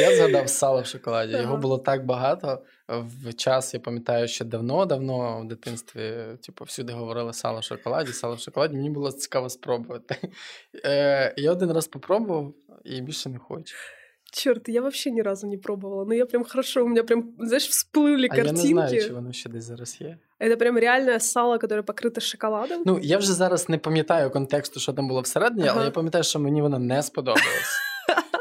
[0.00, 1.05] Я згадав сало в шоколаді.
[1.41, 2.63] Його було так багато.
[2.87, 8.35] В час, я пам'ятаю, ще давно-давно в дитинстві, типу, всюди говорили сало в шоколаді, сало
[8.35, 8.75] в шоколаді.
[8.75, 10.15] Мені було цікаво спробувати.
[10.85, 12.53] Е, Я один раз попробував
[12.83, 13.75] і більше не хочу.
[14.31, 16.05] Черт, я вообще ни разу не пробовала.
[16.05, 18.57] Но я прям хорошо, у меня прям, знаешь, всплыли а картинки.
[18.57, 20.17] я не знаю, чи воно ще десь зараз є.
[20.39, 22.83] Это прям реальне сало, которое покрите шоколадом.
[22.85, 25.73] Ну, я вже зараз не пам'ятаю контексту, що там було всередині, ага.
[25.75, 27.86] але я пам'ятаю, що мені воно не сподобалось.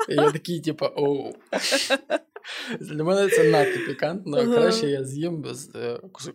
[0.09, 1.33] І я такий, типу, оу.
[2.79, 4.37] Для мене це надто пікантно.
[4.37, 4.53] Uh-huh.
[4.53, 5.45] Краще я з'їм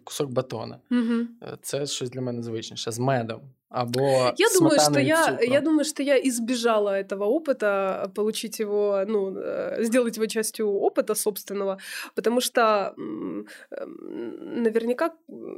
[0.05, 0.79] кусок батона.
[0.91, 1.27] Uh-huh.
[1.63, 3.41] Це щось для мене звичніше з медом.
[3.71, 9.37] Або я думаю, что я, я думаю, что я избежала этого опыта, получить его, ну,
[9.37, 11.79] э, сделать его частью опыта собственного,
[12.15, 13.47] потому что эм,
[14.63, 15.11] наверняка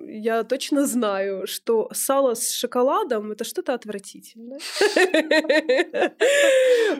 [0.09, 4.59] я точно знаю, что сало с шоколадом это что-то отвратительное.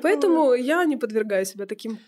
[0.03, 1.99] Поэтому я не подвергаю себя таким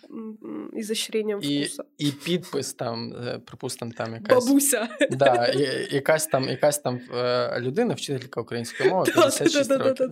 [0.75, 1.85] изощрениям вкуса.
[1.99, 4.45] І підпис там, э, припустимо, там якась...
[4.45, 4.89] Бабуся.
[5.11, 5.49] Да,
[5.91, 10.10] якась там, якась там э, людина, вчителька української мови, 56 років.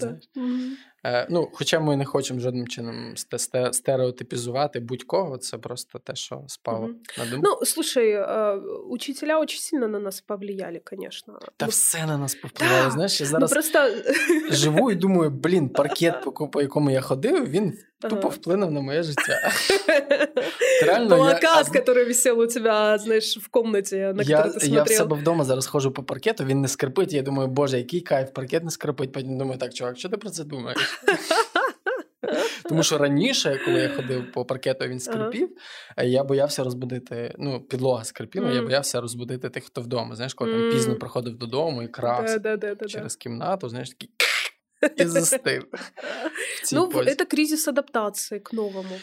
[1.06, 3.14] Е, ну, Хоча ми не хочемо жодним чином
[3.72, 6.96] стереотипізувати будь-кого, це просто те, що спало угу.
[7.18, 7.48] на думку.
[7.50, 11.40] Ну, слушай, э, учителя очень сильно на нас повлияли, звісно.
[11.58, 12.84] Та ну, все на нас повпливало.
[12.84, 12.92] Да.
[12.92, 13.90] Знаєш, я ну, зараз ну, просто...
[14.56, 17.78] живу і думаю, блін, паркет, по, по якому я ходив, він
[18.10, 19.52] тупо вплинув на моє життя.
[20.86, 21.82] Реально, Плакат, я...
[21.82, 24.74] который висел у тебя, знаєш, в комнаті, на я, ти смотрел.
[24.76, 27.14] Я в себе вдома зараз ходжу по паркету, він не скрипить.
[27.14, 29.12] Я думаю, боже, який кайф, паркет не скрипить.
[29.12, 31.02] Потім думаю, так, чувак, що ти про це думаєш?
[32.70, 35.50] Тому що раніше, коли я ходив по паркету, він скрипів,
[35.96, 36.08] ага.
[36.08, 37.36] я боявся розбудити.
[37.38, 38.56] Ну, підлога скрипіла, mm.
[38.56, 40.16] я боявся розбудити тих, хто вдома.
[40.16, 40.60] Знаєш, коли mm.
[40.60, 44.10] там пізно приходив додому і крас да, да, да, через кімнату, знаєш, такий
[44.97, 45.67] і застив.
[46.73, 49.01] Ну, это кризис адаптации к новому.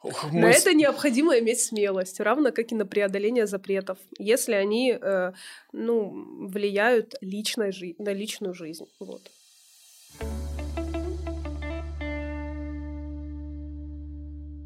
[0.00, 0.40] Ох, мы...
[0.40, 5.32] На это необходимо иметь смелость, равно как и на преодоление запретов, если они э,
[5.72, 8.84] ну, влияют личной жи- на личную жизнь.
[9.00, 9.30] Вот.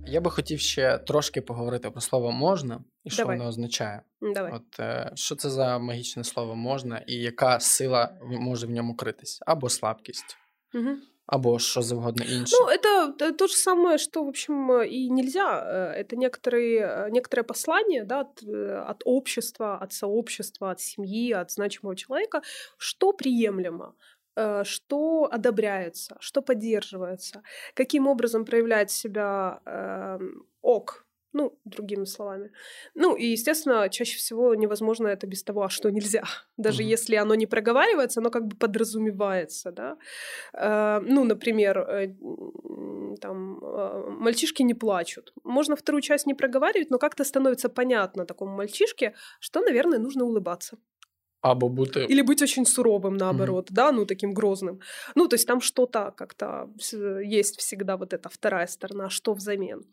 [0.06, 3.38] Я би хотів ще трошки поговорити про слово можна і що Давай.
[3.38, 4.02] воно означає.
[4.20, 4.52] Давай.
[4.52, 9.38] От е, що це за магічне слово можна, і яка сила може в ньому критись,
[9.46, 10.36] або слабкість.
[10.77, 10.97] Угу.
[11.27, 12.55] Або что завгодно инше.
[12.57, 15.61] Ну, это то же самое, что, в общем, и нельзя.
[15.61, 21.33] Э, это некоторые, э, некоторое послание да, от, э, от общества, от сообщества, от семьи,
[21.33, 22.41] от значимого человека,
[22.77, 23.93] что приемлемо,
[24.63, 27.41] что одобряется, что поддерживается,
[27.73, 30.19] каким образом проявляет себя э,
[30.61, 31.06] ок,
[31.37, 32.49] ну, другими словами.
[32.95, 36.23] Ну, и, естественно, чаще всего невозможно это без того, а что нельзя.
[36.57, 36.93] Даже mm-hmm.
[36.93, 39.97] если оно не проговаривается, оно как бы подразумевается, да.
[40.53, 42.15] Э, ну, например, э,
[43.21, 45.33] там, э, мальчишки не плачут.
[45.43, 50.77] Можно вторую часть не проговаривать, но как-то становится понятно такому мальчишке, что, наверное, нужно улыбаться.
[51.51, 52.05] Або бути...
[52.09, 53.73] Или быть очень суровым, наоборот, mm-hmm.
[53.73, 54.79] да, ну, таким грозным.
[55.15, 56.69] Ну, то есть там что-то как-то
[57.23, 59.83] есть всегда вот эта вторая сторона, что взамен.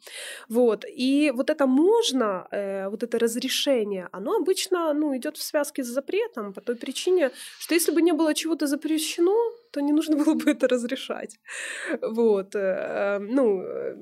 [0.48, 0.84] Вот.
[0.98, 5.86] И вот это можно, э, вот это разрешение, оно обычно, ну, идет в связке с
[5.86, 10.33] запретом по той причине, что если бы не было чего-то запрещено, то не нужно было
[10.33, 11.39] бы это разрешать.
[12.01, 12.55] Вот.
[12.55, 13.95] Э, ну, э,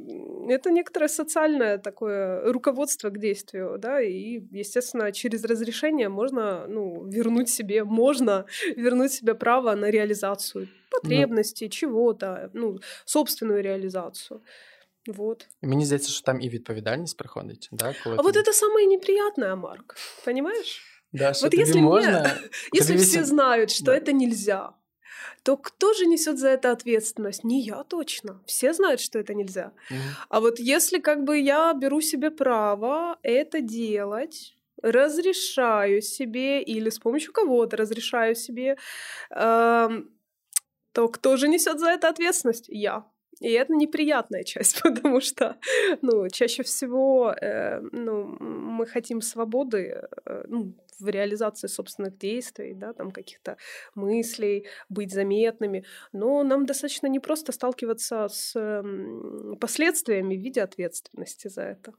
[0.49, 7.49] это некоторое социальное такое руководство к действию, да, и, естественно, через разрешение можно, ну, вернуть
[7.49, 8.45] себе, можно
[8.77, 14.41] вернуть себе право на реализацию ну потребностей, ну, чего-то, ну, собственную реализацию.
[15.07, 15.47] Вот.
[15.61, 17.69] Мені здається, що там і відповідальність приходить.
[17.71, 18.23] Да, коли а ти...
[18.23, 19.95] вот это самое неприятное, Марк.
[20.25, 20.81] Понимаешь?
[21.13, 22.31] Да, вот если можно, мне,
[22.73, 23.97] если все знают, что да.
[23.97, 24.73] это нельзя,
[25.42, 27.44] то кто же несет за это ответственность?
[27.44, 28.40] Не я точно.
[28.46, 29.72] Все знают, что это нельзя.
[29.90, 29.96] Mm.
[30.28, 36.98] А вот если как бы я беру себе право это делать, разрешаю себе или с
[36.98, 38.76] помощью кого-то разрешаю себе,
[39.30, 39.88] э,
[40.92, 42.66] то кто же несет за это ответственность?
[42.68, 43.04] Я.
[43.40, 45.56] И это неприятная часть, потому что,
[46.02, 52.92] ну, чаще всего, э, ну, мы хотим свободы, э, ну, в реализации собственных действий, да,
[52.92, 53.56] там каких-то
[53.94, 61.48] мыслей, быть заметными, но нам достаточно не просто сталкиваться с э, последствиями в виде ответственности
[61.48, 61.92] за это.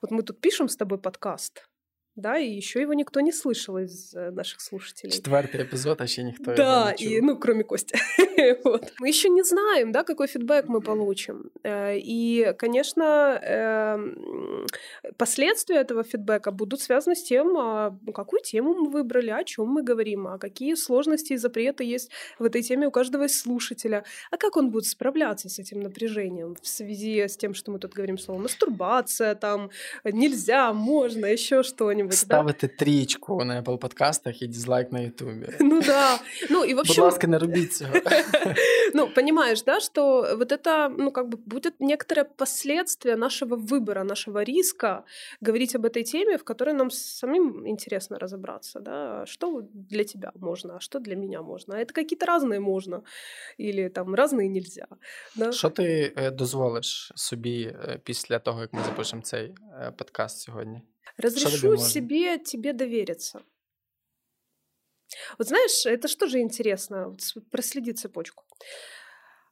[0.00, 1.68] Вот мы тут пишем с тобой подкаст,
[2.14, 5.12] да, и еще его никто не слышал из э, наших слушателей.
[5.12, 7.96] Четвертый эпизод вообще никто Да, и, ну, кроме Кости.
[8.64, 8.92] вот.
[9.00, 11.50] Мы еще не знаем, да, какой фидбэк мы получим.
[11.62, 14.66] Э, и, конечно, эм,
[15.16, 19.82] последствия этого фидбэка будут связаны с тем, а, какую тему мы выбрали, о чем мы
[19.82, 24.36] говорим, а какие сложности и запреты есть в этой теме у каждого из слушателя, а
[24.36, 28.18] как он будет справляться с этим напряжением в связи с тем, что мы тут говорим
[28.18, 29.70] слово мастурбация, там,
[30.04, 32.13] нельзя, можно, еще что-нибудь что-нибудь.
[32.13, 32.73] Ставити да?
[32.73, 35.57] трічку на Apple подкастах і дизлайк на Ютубе.
[35.59, 36.19] Ну да.
[36.49, 36.93] Ну и вообще...
[36.93, 37.91] Будь ласка, не робіть цього.
[38.93, 44.43] Ну, понимаешь, да, что вот это, ну, как бы будет некоторое последствие нашего выбора, нашего
[44.43, 45.03] риска
[45.41, 50.75] говорить об этой теме, в которой нам самим интересно разобраться, да, что для тебя можно,
[50.75, 51.75] а что для меня можно.
[51.75, 53.03] А это какие-то разные можно,
[53.59, 54.87] или там разные нельзя.
[55.35, 55.51] Да?
[55.51, 59.55] Що ти дозволиш собі після того, як ми запишемо цей
[59.97, 60.81] подкаст сьогодні?
[61.16, 63.42] Разрешу себе тебе довериться.
[65.38, 67.08] Вот знаешь, это что же интересно?
[67.08, 68.44] Вот проследи цепочку.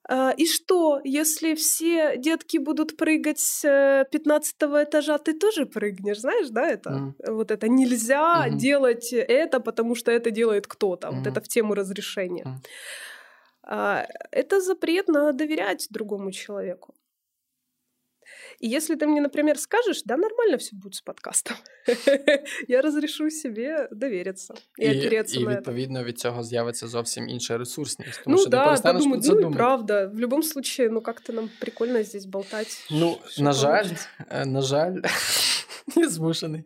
[0.09, 6.49] А, и что, если все детки будут прыгать с 15 этажа, ты тоже прыгнешь, знаешь,
[6.49, 6.91] да, это?
[6.91, 7.33] Mm.
[7.33, 8.57] Вот это нельзя mm-hmm.
[8.57, 11.09] делать это, потому что это делает кто-то.
[11.09, 11.19] Mm-hmm.
[11.19, 12.63] Вот это в тему разрешения.
[13.67, 14.07] Mm.
[14.33, 16.95] Это запрет на доверять другому человеку.
[18.62, 21.58] И если ты мне, например, скажешь, да, нормально все будет с подкастом,
[22.68, 25.58] я разрешу себе довериться і, і опереться і на это.
[25.58, 28.22] відповідно від цього з'явиться зовсім інша ресурсність.
[28.24, 29.58] Тому Ну що ти да, перестанеш подумать, про це ну и думати.
[29.58, 30.06] правда.
[30.08, 32.88] В любом случае, ну как-то нам прикольно здесь болтать.
[32.92, 34.08] Ну, Що на жаль, получиться.
[34.32, 34.96] е, на жаль,
[35.96, 36.64] я змушений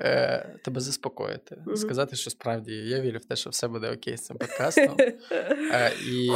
[0.00, 1.56] е, тебе заспокоїти.
[1.66, 1.76] Мгм.
[1.76, 4.96] Сказати, що справді я вірю в те, що все буде окей з цим подкастом.
[5.72, 6.30] Е, і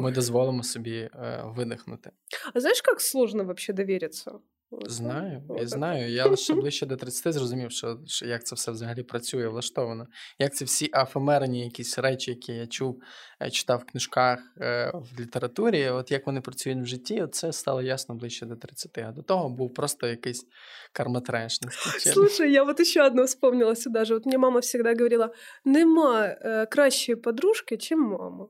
[0.00, 2.10] ми дозволимо собі е, видихнути.
[2.54, 4.32] А знаєш, як сложно вообще довериться?
[4.70, 6.12] Вот, Знаю, я знаю.
[6.12, 10.06] Я лише ближче до 30 зрозумів, що, що як це все взагалі працює, влаштовано.
[10.38, 13.02] Як ці всі афемерні якісь речі, які я чув,
[13.42, 17.52] е, читав в книжках е, в літературі, от як вони працюють в житті, от це
[17.52, 18.98] стало ясно ближче до 30.
[18.98, 20.46] А до того був просто якийсь
[20.92, 21.58] карматреш.
[21.98, 24.14] Слушай, я вот еще одно вспомнила сюда же.
[24.14, 28.48] Вот мне мама всегда говорила, нема э, кращей подружки, чем мама.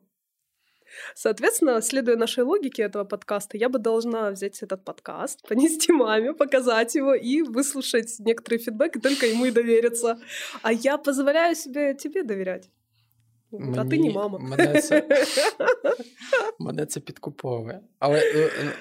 [1.15, 6.95] Соответственно, следуя нашей логике этого подкаста, я бы должна взять этот подкаст, понести маме, показать
[6.95, 10.17] его и выслушать некоторый фидбэк, и только ему и довериться.
[10.61, 12.69] А я позволяю себе тебе доверять.
[13.51, 14.39] Вот, А ты не Мені- мама.
[14.39, 15.03] Мене це,
[16.59, 17.79] мене це підкуповує.
[17.99, 18.71] Але е, е,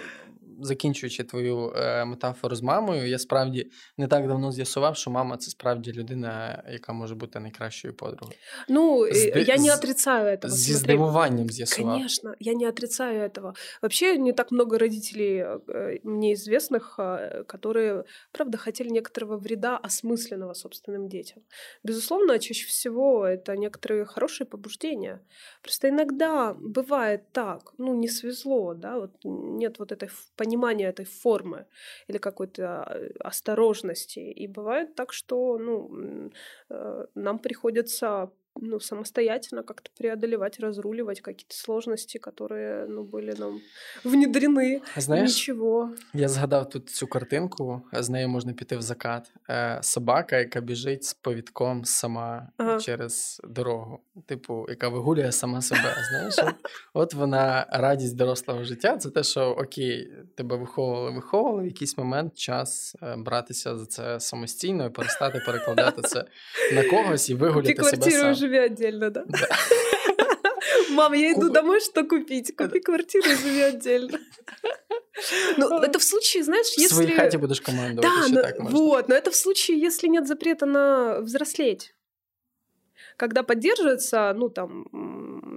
[0.60, 5.50] закінчуючи твою е, метафору з мамою, я справді не так давно з'ясував, що мама це
[5.50, 8.38] справді людина, яка може бути найкращою подругою.
[8.68, 10.48] Ну, э, Сд- я не з- отрицаю этого.
[10.50, 10.78] Зі смотри.
[10.94, 11.92] здивуванням з'ясував.
[11.96, 13.54] Конечно, я не отрицаю этого.
[13.82, 15.36] Вообще не так много родителей
[15.68, 21.42] э, мне известных, э, которые, правда, хотели некоторого вреда осмысленного собственным детям.
[21.84, 25.20] Безусловно, чаще всего это некоторые хорошие побуждения.
[25.62, 31.05] Просто иногда бывает так, ну не свезло, да, вот нет вот этой ф- понимания этой
[31.05, 31.65] формы
[32.09, 34.19] или какой-то э, осторожности.
[34.19, 36.31] И бывает так, что ну,
[36.69, 43.60] э, нам приходится ну, самостоятельно как-то преодолевать, разруливать какие-то сложности, которые ну, были нам
[44.04, 44.82] внедрены.
[44.96, 45.90] Знаєш, Ничего.
[46.14, 49.32] я згадав тут цю картинку, з нею можна піти в закат.
[49.50, 52.80] Е, собака, яка біжить з повідком сама Ага.
[52.80, 55.96] через дорогу, типу, яка вигулює сама себе.
[56.10, 56.54] Знаєш, от,
[56.92, 58.96] от вона радість дорослого життя.
[58.96, 64.20] Це те, що окей, тебе виховували, виховували в якийсь момент час е, братися за це
[64.20, 66.24] самостійно і перестати перекладати це
[66.72, 68.34] на когось і Купи вигуляти себе квартиру сам.
[68.49, 69.23] Живи отдельно, да?
[69.27, 69.47] Да.
[70.91, 72.55] Мам, я иду домой, что купить?
[72.55, 74.19] Купи квартиру и живи отдельно.
[75.57, 77.37] Ну, это в случае, знаешь, В своїй хаті если...
[77.39, 78.79] будеш командувати, Да, но- так можна.
[78.79, 81.93] вот, но это в случае, если нет запрета на взрослеть.
[83.17, 84.85] Когда поддерживается, ну там,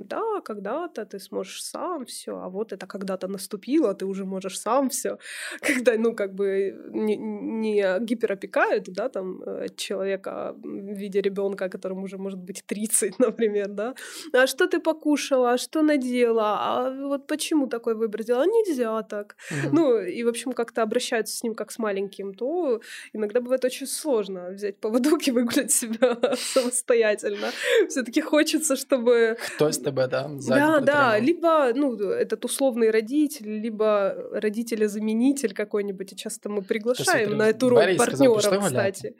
[0.04, 4.88] да, когда-то ты сможешь сам все, а вот это когда-то наступило, ты уже можешь сам
[4.88, 5.18] все.
[5.60, 12.04] Когда, ну, как бы не, не гиперопекают, да, там э, человека в виде ребенка, которому
[12.04, 13.94] уже может быть 30, например, да.
[14.32, 18.44] А что ты покушала, а что надела, а вот почему такой выбор сделала?
[18.44, 19.36] Нельзя так.
[19.50, 19.74] Мгм.
[19.74, 22.80] Ну, и, в общем, как-то обращаются с ним как с маленьким, то
[23.12, 27.50] иногда бывает очень сложно взять поводок и выгулять себя самостоятельно.
[27.88, 29.36] Все-таки хочется, чтобы...
[29.38, 31.23] Хтось тебе да, ззаді Да, да, притримав.
[31.23, 36.13] либо, ну, этот условный родитель, либо родителя-заменитель какой-нибудь.
[36.13, 38.91] И часто мы приглашаем привез на эту двері роль і сказав, «Пішли партнера, гуляти».
[38.91, 39.15] кстати.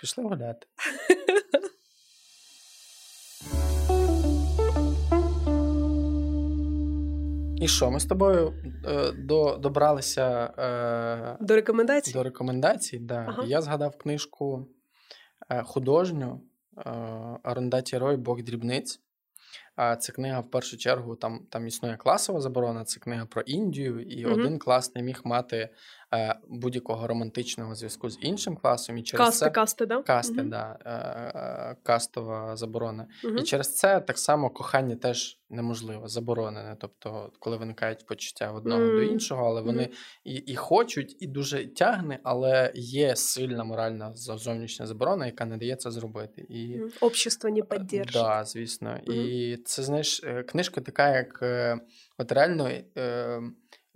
[0.00, 0.66] Пішли гуляти.
[7.62, 12.12] І що, ми з тобою е, до, добралися е, До рекомендаций?
[12.12, 12.98] до рекомендацій.
[12.98, 13.24] Да.
[13.28, 13.44] Ага.
[13.46, 14.66] Я згадав книжку
[15.50, 16.40] е, художню
[16.78, 16.80] е,
[17.42, 19.00] Арондаті Рой Бог дрібниць.
[19.76, 24.00] А це книга в першу чергу, там, там існує класова заборона, це книга про Індію,
[24.00, 24.34] і Мгм.
[24.34, 25.68] один клас не міг мати
[26.05, 26.05] е,
[26.47, 28.97] будь-якого романтичного зв'язку з іншим класом.
[28.97, 30.01] І через Касты, це касты, да?
[30.01, 30.49] касти, Мгм.
[30.49, 33.07] да, е, е, кастова заборона.
[33.23, 33.37] Мгм.
[33.37, 36.75] І через це так само кохання теж неможливо, заборонене.
[36.79, 39.91] Тобто, коли виникають почуття одного до іншого, але вони Мгм.
[40.23, 45.75] і, і хочуть, і дуже тягне, але є сильна моральна зовнішня заборона, яка не дає
[45.75, 46.41] це зробити.
[46.49, 46.89] І Мгм.
[47.01, 48.13] Общество не е, поддержит.
[48.13, 48.97] Да, звісно.
[48.97, 51.79] І це знаєш, е, книжка така, як е,
[52.17, 52.69] от реально.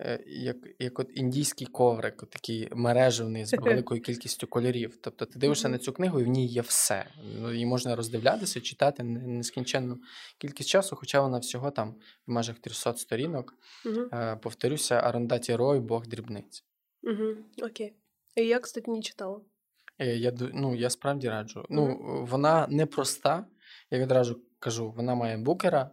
[0.05, 4.97] Е, як, як от індійський коврик, от такий мережевний з великою кількістю кольорів.
[5.01, 7.05] Тобто ти дивишся на цю книгу, і в ній є все.
[7.39, 9.97] Ну, Її можна роздивлятися, читати нескінченну
[10.37, 11.95] кількість часу, хоча вона всього там
[12.27, 13.53] в межах 300 сторінок.
[14.13, 16.65] Е, Повторюся, Арондаті Рой, Бог дрібниць.
[17.03, 17.45] Мгм.
[17.63, 17.93] Окей.
[18.35, 19.41] Я, кстати, не читала.
[19.99, 21.65] Е, Я, ну, я справді раджу.
[21.69, 21.97] Ну,
[22.29, 23.45] вона непроста,
[23.91, 25.91] я відразу кажу, вона має букера,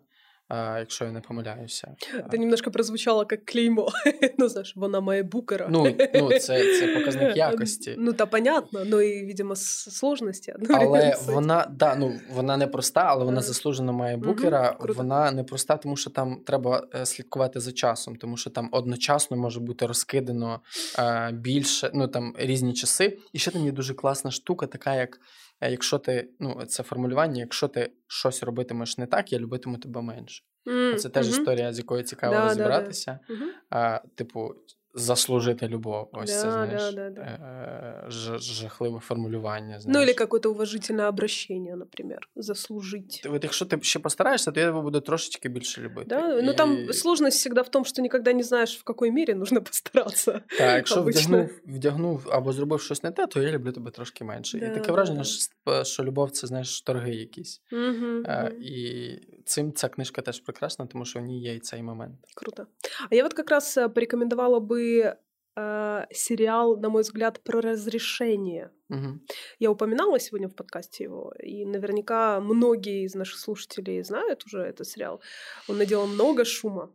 [0.51, 1.97] якщо я не помиляюся.
[2.31, 3.89] Це немножко прозвучало як клеймо.
[4.39, 5.69] Ну, знаєш, вона має букера.
[5.71, 7.95] Ну, ну це, це показник якості.
[7.99, 10.55] Ну, та понятно, ну і, видимо, сложності.
[10.71, 14.77] Але вона, да, ну, вона не проста, але вона заслужено має букера.
[14.81, 18.69] Угу, вона не проста, тому що там треба е, слідкувати за часом, тому що там
[18.73, 20.61] одночасно може бути розкидано
[20.99, 23.19] е, більше, ну там різні часи.
[23.33, 25.21] І ще там є дуже класна штука, така як.
[25.62, 30.02] Е, якщо ти, ну це формулювання, якщо ти щось робитимеш не так, я любитиму тебе
[30.02, 30.44] менше.
[30.66, 31.40] Mm, Це теж mm-hmm.
[31.40, 33.20] історія, з якою цікаво да, розібратися.
[33.30, 33.46] Да, да.
[33.70, 34.56] А, Типу,
[34.98, 36.10] заслужити любов.
[36.12, 38.10] Ось да, це знаєш, да, да, да.
[38.10, 39.80] Ж, жахливе формулювання.
[39.80, 39.98] Знаєш.
[39.98, 43.28] Ну, или какое-то уважительное обращение, например, заслужить.
[43.30, 46.08] От якщо ти ще постараєшся, то я тебе буду трошечки більше любити.
[46.10, 46.42] Да?
[46.42, 50.32] Ну, там сложность всегда в том, что никогда не знаешь, в какой мірі нужно постаратися.
[50.32, 54.60] Так, якщо вдягнув, вдягнув або зробив щось не те, то я люблю тебе трошки менше.
[54.60, 57.62] Да, і таке враження, що, що любов це, знаєш, торги якісь.
[57.72, 58.56] Угу, а, угу.
[58.62, 62.16] І цим ця книжка теж прекрасна, тому що в ній є і цей момент.
[62.36, 62.66] Круто.
[63.10, 68.71] А я от якраз э, порекомендувала би э, сериал, на мой взгляд, про разрешение.
[68.89, 69.21] Угу.
[69.59, 74.87] Я упоминала сегодня в подкасте его, и наверняка многие из наших слушателей знают уже этот
[74.87, 75.21] сериал.
[75.69, 76.93] Он наделал много шума.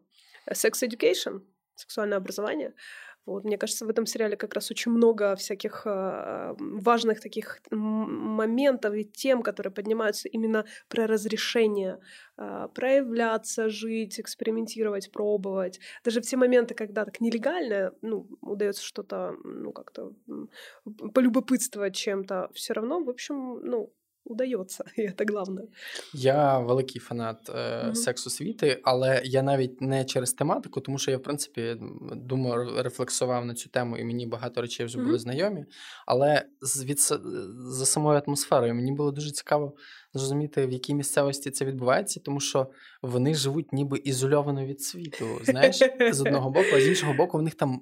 [0.49, 1.41] Sex Education,
[1.75, 2.73] сексуальное образование.
[3.25, 8.93] Вот, мне кажется, в этом сериале как раз очень много всяких э, важных таких моментов
[8.95, 11.99] и тем, которые поднимаются именно про разрешение
[12.37, 15.79] э, проявляться, жить, экспериментировать, пробовать.
[16.03, 20.11] Даже все моменты, когда так нелегально, ну, удается что-то, ну, как-то
[21.13, 23.93] полюбопытствовать чем-то, все равно, в общем, ну,
[24.25, 25.61] удається, і це головне.
[26.13, 27.95] Я великий фанат е, mm-hmm.
[27.95, 31.75] сексу світи, але я навіть не через тематику, тому що я, в принципі,
[32.15, 35.05] думаю, рефлексував на цю тему, і мені багато речей вже mm-hmm.
[35.05, 35.65] були знайомі.
[36.05, 36.45] Але
[36.85, 36.99] від,
[37.57, 39.75] за самою атмосферою мені було дуже цікаво
[40.13, 42.67] зрозуміти, в якій місцевості це відбувається, тому що
[43.01, 45.25] вони живуть ніби ізольовано від світу.
[45.43, 45.79] Знаєш,
[46.11, 47.81] з одного боку, а з іншого боку, в них там.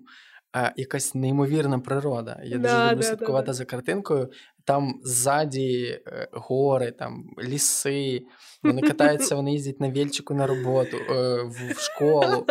[0.54, 2.42] А, якась неймовірна природа.
[2.44, 4.32] Я да, дуже люблю да, слідкувати да, за картинкою.
[4.66, 8.22] Там ззаді е, гори, там ліси.
[8.64, 12.46] Вони катаються, вони їздять на вільчику на роботу, е, в школу.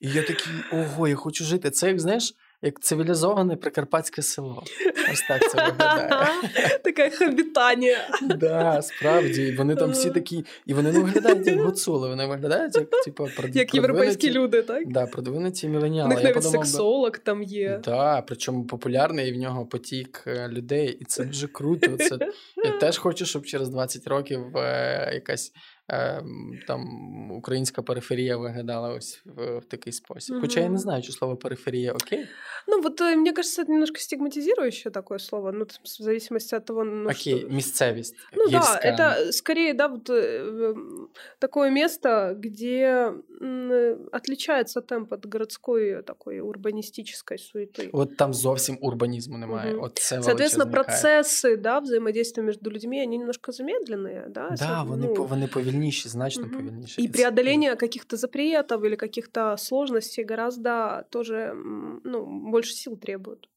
[0.00, 1.70] І я такий, ого, я хочу жити.
[1.70, 4.62] Це як знаєш, як цивілізоване прикарпатське село.
[5.12, 6.28] Ось так це виглядає.
[6.84, 7.96] Таке хабітання.
[8.22, 9.54] Да, справді.
[9.58, 13.74] Вони там всі такі, і вони не виглядають як гуцули, вони виглядають як типу, як
[13.74, 14.92] європейські люди, так?
[14.92, 16.14] Да, продвинуті міленіали.
[16.14, 17.80] У них навіть сексолог там є.
[17.84, 21.96] Так, причому популярний і в нього потік е, людей, і це дуже круто.
[21.96, 22.18] Це
[22.64, 25.52] Я теж хочу, щоб через 20 років е, якась
[26.67, 26.81] там
[27.31, 30.35] українська периферія виглядала ось в, в такий спосіб.
[30.35, 30.41] Угу.
[30.41, 32.25] Хоча я не знаю, чи слово периферия окей.
[32.67, 36.83] Ну, вот э, мне кажется, это немножко стигматизирующее такое слово, ну, в зависимости от того,
[36.83, 37.49] ну, Окей, что...
[37.49, 38.15] местцевость.
[38.35, 40.73] Ну да, это скорее, да, вот э,
[41.39, 43.13] такое место, где
[44.11, 47.89] отличается темп от городской такой урбанистической суеты.
[47.93, 49.73] Вот там зовсім урбанизму немає.
[49.73, 49.85] Угу.
[49.85, 54.55] От це Соответственно, процессы, да, взаимодействия между людьми, они немножко замедленные, да?
[54.59, 55.25] Да, вони, ну...
[55.25, 55.47] вони
[55.79, 56.51] повільніші, значно угу.
[56.53, 57.01] повільніші.
[57.01, 61.53] И преодоление каких-то запретов или каких-то сложностей гораздо тоже,
[62.03, 63.49] ну, больше сил требуют.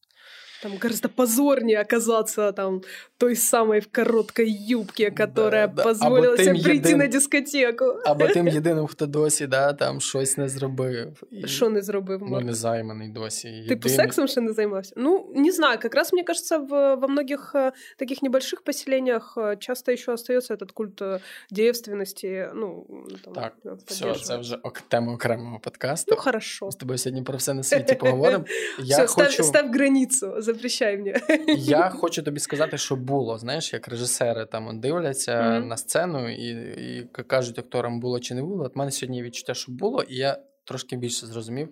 [0.62, 2.82] Там гораздо позорнее оказаться там
[3.18, 5.82] той самой в короткой юбке, которая да, да.
[5.82, 6.98] позволила себе прийти єдин...
[6.98, 7.84] на дискотеку.
[8.04, 11.22] Або тим єдиним, хто досі да, там щось не зробив.
[11.44, 12.32] Що не зробив, Марк?
[12.32, 13.48] Ну, не займаний досі.
[13.48, 13.68] Єдиний...
[13.68, 14.92] Типу сексом ще не займався?
[14.96, 19.56] Ну, не знаю, как раз, мне кажется, в, во многих э, таких небольших поселениях э,
[19.58, 22.50] часто еще остается этот культ э, девственности.
[22.54, 22.86] Ну,
[23.24, 23.54] там, так,
[23.86, 24.58] все, це вже
[24.88, 26.14] тема окремого подкасту.
[26.14, 26.66] Ну, хорошо.
[26.66, 28.44] Ми з тобою сьогодні про все на світі поговоримо.
[28.78, 29.32] Я все, хочу...
[29.32, 31.14] став, став границю запрещай мені.
[31.56, 33.38] Я хочу тобі сказати, що було.
[33.38, 35.64] Знаєш, як режисери там дивляться mm-hmm.
[35.64, 36.48] на сцену і
[36.78, 38.64] і кажуть акторам було чи не було.
[38.64, 41.68] От мене сьогодні відчуття, що було, і я трошки більше зрозумів.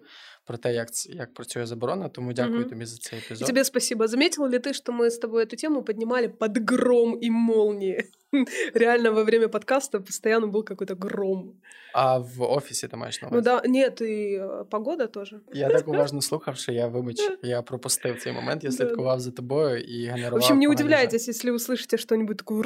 [0.47, 2.69] Про те, як як працює заборона, тому дякую mm-hmm.
[2.69, 3.47] тобі за цей епізод.
[3.47, 4.07] Тебе спасибо.
[4.07, 8.05] Заметил ли ты, что мы с тобой эту тему поднимали под гром и молнии?
[8.75, 11.55] Реально во время подкаста постоянно был какой-то гром.
[11.93, 13.49] А в офісі ти маєш на увазі?
[13.49, 15.35] Ну да, нет, і э, погода теж.
[15.53, 19.79] Я так уважно слухав, що я, вибач, я пропустив цей момент, я слідкував за тобою
[19.79, 20.33] і генерував.
[20.33, 22.65] В общем, не удивляйтесь, если услышите что-нибудь такое,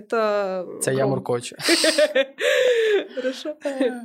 [0.00, 0.78] это...
[0.80, 1.56] Це я муркочу.
[3.16, 3.54] Хорошо.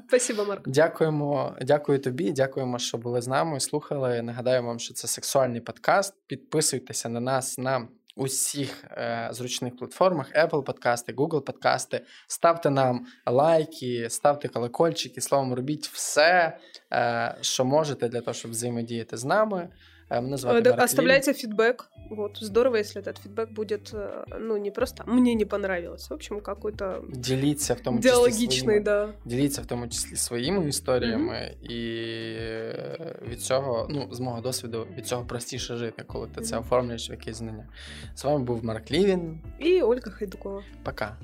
[0.08, 0.68] Спасибо, Марк.
[0.68, 4.22] Дякуємо, дякую тобі, дякуємо, що були з нами, слухали.
[4.22, 6.14] Нагадаю вам, що це сексуальний подкаст.
[6.28, 12.01] Підписуйтеся на нас на усіх е, зручних платформах: Apple подкасти, Google подкасти.
[12.27, 16.59] Ставте нам лайки, ставте колокольчики, словом, робіть все,
[16.93, 19.69] е, що можете для того, щоб взаємодіяти з нами.
[20.12, 21.90] Мене звати Марк Оставляйте фидбэк.
[22.10, 23.94] Вот, здорово, если этот фидбэк будет,
[24.40, 27.04] ну, не просто «мне не понравилось», в общем, какой-то...
[27.10, 29.10] Діліться в тому числі Діалогічний, своїми, да.
[29.26, 31.72] Діліться в тому числі своїми історіями, mm-hmm.
[31.72, 36.44] і від цього, ну, з мого досвіду, від цього простіше жити, коли ти mm-hmm.
[36.44, 37.68] це оформлюєш в якісь знання.
[38.16, 39.40] З вами був Марк Лівін.
[39.60, 40.64] І Ольга Хайдукова.
[40.84, 41.18] Пока.